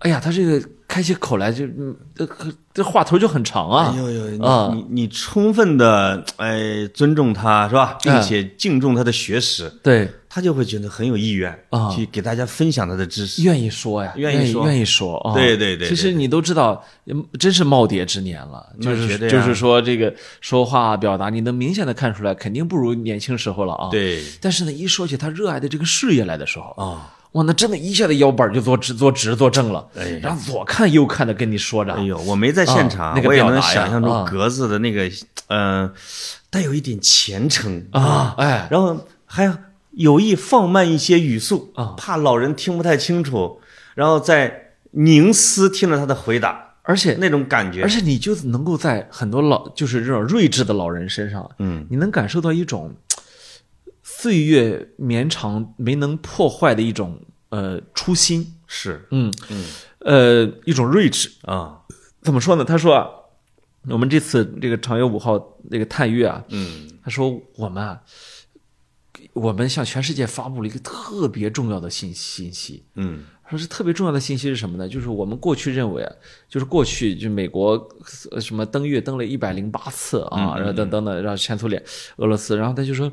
[0.00, 2.26] 哎呀，他这个开起口来就，嗯，这
[2.72, 3.92] 这话头就很长啊。
[3.92, 4.70] 哎呦呦，啊。
[4.72, 11.90] 你你你充分的哎尊重他是吧，并且敬重他的学识，对，他就会觉得很有意愿啊。
[11.94, 13.42] 去给大家分享他的知识。
[13.42, 14.66] 愿意说呀，愿愿意说。
[14.66, 15.34] 愿意说啊。
[15.34, 23.90] 对对对对其实你都知道，嗯真是耄耋之年了，就是就是说这个说话表达，你能明显的看出来，肯定不如年轻时候了啊。。
[23.90, 24.22] 对。
[24.40, 34.24] 但是呢，一说起他热爱的这个事业来的时候，啊，哇，那真的一下子腰板儿就坐直、坐直、坐正了，哎然后左看右看的跟你说着，哎呦，我没在现场，啊那个我也能想象出啊。
[34.28, 35.08] 格子的那个，
[35.48, 35.92] 嗯、
[36.50, 39.56] 带有一点虔诚啊，哎，然后还
[39.92, 43.60] 有意放慢一些语速啊怕老人听不太清楚，
[43.94, 52.92] 然后在凝思听着他的回答，而且那种感觉而，且你就能够在很多老就是这种睿智的老人身上，嗯，你能感受到一种
[54.20, 57.18] 岁月绵长没能破坏的一种
[57.48, 59.64] 呃初心，是嗯嗯
[60.00, 61.30] 呃一种睿智。
[61.42, 61.80] 啊，
[62.20, 62.62] 怎么说呢？
[62.62, 63.08] 他说啊，
[63.88, 68.02] 我们这次这个长月五号那个探月啊，嗯他说我们啊，
[69.32, 72.84] 我们向全世界发布了一个特别重要的信信息。
[72.96, 74.88] 嗯说是特别重要的信息是什么呢？
[74.88, 76.12] 就是我们过去认为啊，
[76.48, 77.72] 就是过去就美国
[78.30, 81.82] 呃什么登月登了一百零八次啊，然后等等等，然后前苏联、
[82.18, 83.10] 俄罗斯，然后他就说，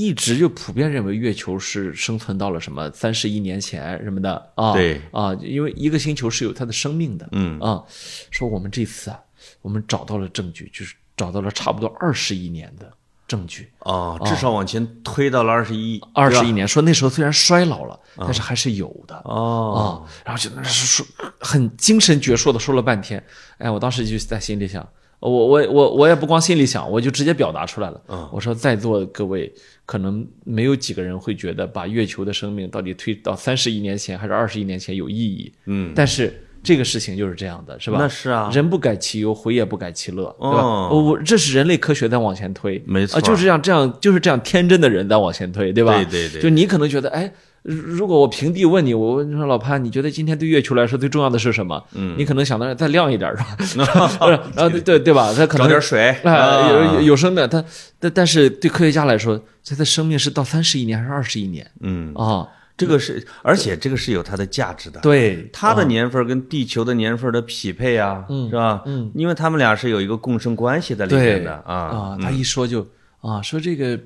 [0.00, 4.98] 一直就普遍认为月球是生存到了什么三十亿年前什么的啊，对。
[5.12, 7.60] 啊，因为一个星球是有它的生命的，嗯。
[7.60, 7.84] 啊，
[8.30, 9.20] 说我们这次啊，
[9.60, 12.90] 我们找到了证据，就是找到了差不多二十亿年的
[13.28, 19.14] 证据，啊，至少往前推到了二十一，二十亿年，说那时候虽然衰老了，但是还是有的。
[19.26, 21.04] 哦，啊，然后就说
[21.38, 23.22] 很精神矍铄的说了半天，
[23.58, 24.88] 哎，我当时就在心里想，
[25.28, 28.00] 我我我我也不光心里想，我就直接表达出来了。
[28.08, 29.52] 嗯我说在座各位
[29.84, 37.96] 可能没有几个人会觉得把月球的生命到底推到三十亿年前还是二十亿年前有意义，嗯，但是这个事情就是这样的，是吧？
[38.00, 40.58] 那是啊，人不改其忧，回也不改其乐，对吧？
[40.58, 45.94] 哦我我这是人类科学在往前推，没错啊，就是这样，这样就是这样天真的人在往前推，对吧？
[45.94, 47.32] 对对对就你可能觉得，哎，
[47.62, 51.82] 如如果我平地问你，我问你说老潘，你觉得今天对月球来说最重要的是什么？
[51.94, 53.30] 嗯，你可能想到再亮一点，
[53.60, 54.10] 是吧？
[54.54, 55.32] 然后对对对吧？
[55.34, 57.62] 他可能找点水哎，啊有有有生命，他
[57.98, 62.48] 但但是对科学家来说，他的生命是到三十亿年还是二十亿年嗯，啊？
[62.76, 64.98] 这个是，而且这个是有它的价值的。
[65.00, 68.80] 对，它的年份跟地球的年份的匹配啊，是吧？
[68.86, 72.80] 嗯，因为他们俩是有一个共生关系在里面对的啊啊，他一说就
[73.20, 74.00] 啊，说这个，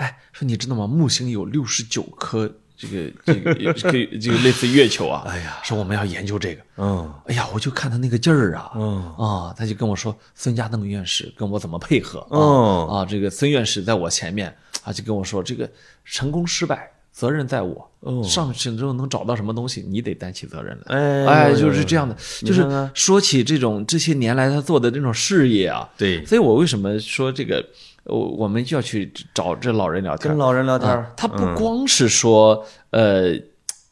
[0.00, 0.86] 哎，说你知道吗？
[0.86, 6.62] 木星有六十九颗这个这个这个这个类似月球啊，哎呀，说我们要研究这个。
[6.78, 15.70] 嗯哎呀，我就看他那个劲儿啊，嗯啊，他就跟我说孙家栋院士跟我怎么配合啊、哦啊，这个孙院士在我前面啊，就跟我说这个
[16.06, 20.96] 成功失败责任在我，哦上去之后能找到什么东西，你得担起责任来。
[20.96, 27.62] 哎哎，就是这样的，就是说起这种这些年来他做的这种事业啊，对，所以我为什么说这个，
[28.04, 30.38] 我我们就要去找这老人聊天跟？
[30.38, 33.34] 老人聊天啊，他不光是说，呃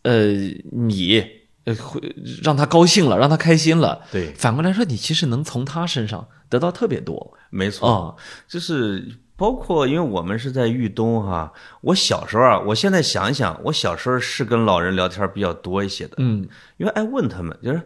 [0.03, 0.33] 呃，
[0.73, 1.25] 你
[1.65, 2.01] 呃会
[2.43, 4.33] 让他高兴了，让他开心了，对。
[4.33, 7.35] 反过来说，你其实能从他身上得到特别多。
[7.51, 8.15] 没错，啊。
[8.49, 9.07] 就是
[9.37, 11.53] 包括因为我们是在豫东哈，
[11.83, 16.49] 我小时候啊，我现在想一想，我小时候是跟老人聊天比较多一些的，嗯。
[16.79, 17.83] 因为爱问他们，就是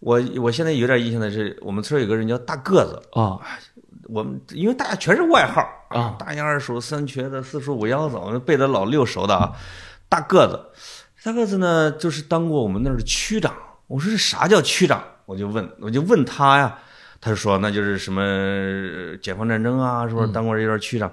[0.00, 3.38] 我我现在有点印象的是，我们村有个人叫大个子，啊
[4.08, 9.52] 我们因为大家全是外号啊，大雁二鼠三瘸子四鼠五腰子，我们背的老六熟的啊。
[10.08, 10.58] 大个子，
[11.22, 13.54] 大个子呢，就是当过我们那儿的区长。
[13.86, 15.02] 我说这啥叫区长？
[15.26, 16.78] 我就问，我就问他呀，
[17.20, 21.12] 他就说那就是什么呃解放战争啊，是不是当过一段区长？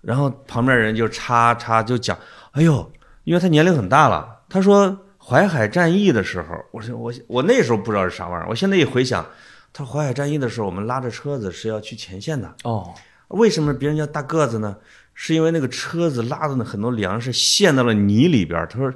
[0.00, 2.16] 然后旁边人就插插就讲，
[2.52, 2.90] 哎呦，
[3.24, 9.26] 因为他年龄很大了，他说淮海战役的时候，我说我我那时候不知道是啥玩意儿，我现在一回想，
[9.72, 12.94] 他说淮海战役的时候，我们拉着车子是要去前线的，哦
[13.28, 14.76] 为什么别人叫大个子呢？
[15.14, 18.66] 是因为那个车子拉的那很多粮食陷到了泥里边儿。
[18.66, 18.92] 他说，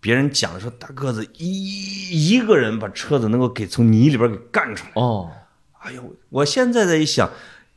[0.00, 4.92] 别人讲说大个子一一个人把车子能够给从泥里边儿给干出来。
[4.94, 5.32] 哦，
[5.80, 7.28] 哎呦，我现在在一想，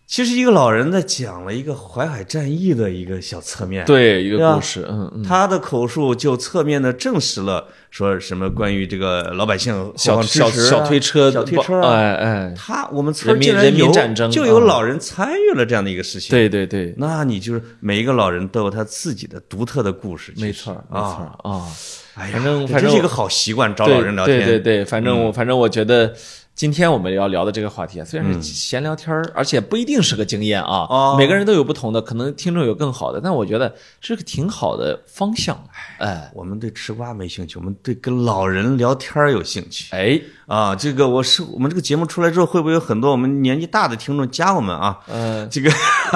[0.09, 3.85] 其实一个老人在讲了一个淮海战役的一个小侧面。
[3.85, 16.31] 对，一个故事，嗯嗯，他的口述就侧面的证实了说什么关于这个老百姓小小小推车，小推车啊，哎哎，他我们村竟然有战争就有啊老人参与了这样的一个事情。
[16.31, 21.35] 对对对，那你就是每一个老人都有他自己的独特的故事，没错没错啊。
[21.43, 21.67] 啊。
[22.15, 24.39] 哎呀，反正这反正这是一个好习惯，找老人聊天。
[24.39, 26.11] 嗯对对对，反正我、反正我觉得
[26.59, 35.57] 今天我们要聊的这个话题啊，虽然是闲聊天儿，而且不一定是个经验啊，哦每个人都有不同的，可能听众有更好的，但我觉得是个挺好的方向。
[35.99, 40.75] 哎我们对吃瓜没兴趣，我们对跟老人聊天儿有兴趣哎，啊。
[40.75, 44.99] 这个我是我们这个节目出来之后，会不会有很多我们年纪大的听众加我们啊？
[45.07, 45.71] 呃，这个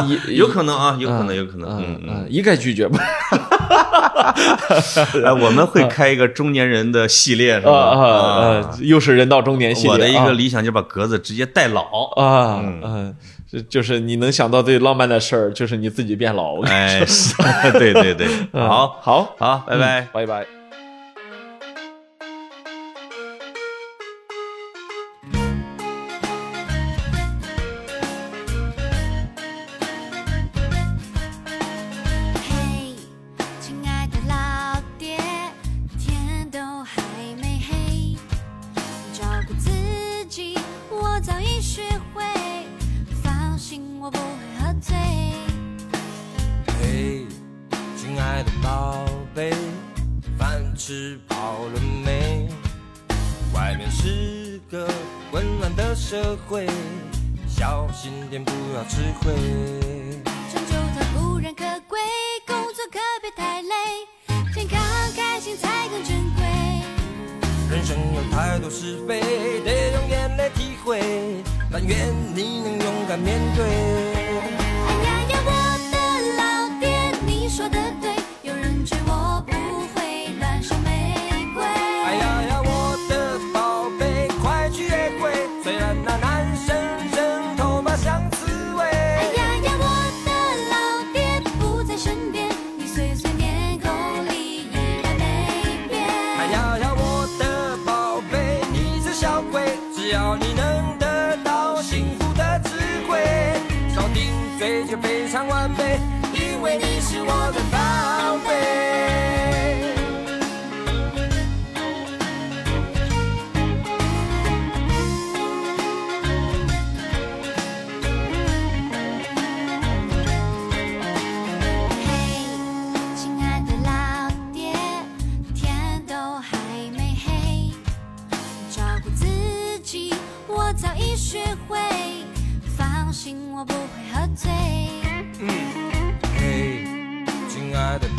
[0.05, 1.69] 一 有可能啊，有可能，有可能。
[1.69, 2.99] 嗯嗯嗯，嗯，一概拒绝吧。
[5.25, 7.77] 哎，我们会开一个中年人的系列，是啊吧？
[7.79, 8.07] 啊
[8.61, 8.77] 啊！
[8.81, 9.91] 又是人到中年系列。
[9.91, 12.09] 我的一啊个理想就是把格子直接带老。
[12.15, 13.15] 啊，嗯，
[13.51, 16.61] 这就是你能想到最浪漫的事儿，就是你自己变老。
[16.63, 17.33] 哎，是
[17.73, 20.07] 对对对， 嗯好，好，好，拜拜。
[20.13, 20.62] 拜拜。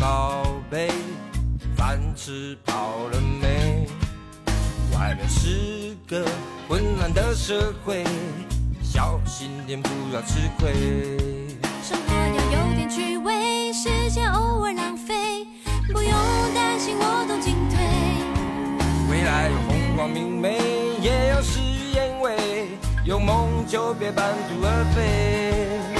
[0.05, 0.91] 宝贝，
[1.75, 3.87] 饭吃饱了没？
[4.93, 6.23] 外面是个
[6.69, 8.03] 混乱的社会，
[8.83, 10.75] 小心点，不要吃亏。
[11.81, 15.47] 生活要有点趣味，时间偶尔浪费，
[15.91, 16.11] 不用
[16.53, 16.95] 担心。
[16.99, 17.83] 我懂进退，
[19.09, 20.59] 未来有红光明媚，
[21.01, 21.95] 也有失意。
[21.95, 22.67] 因为
[23.05, 25.94] 有梦，就别半途而废。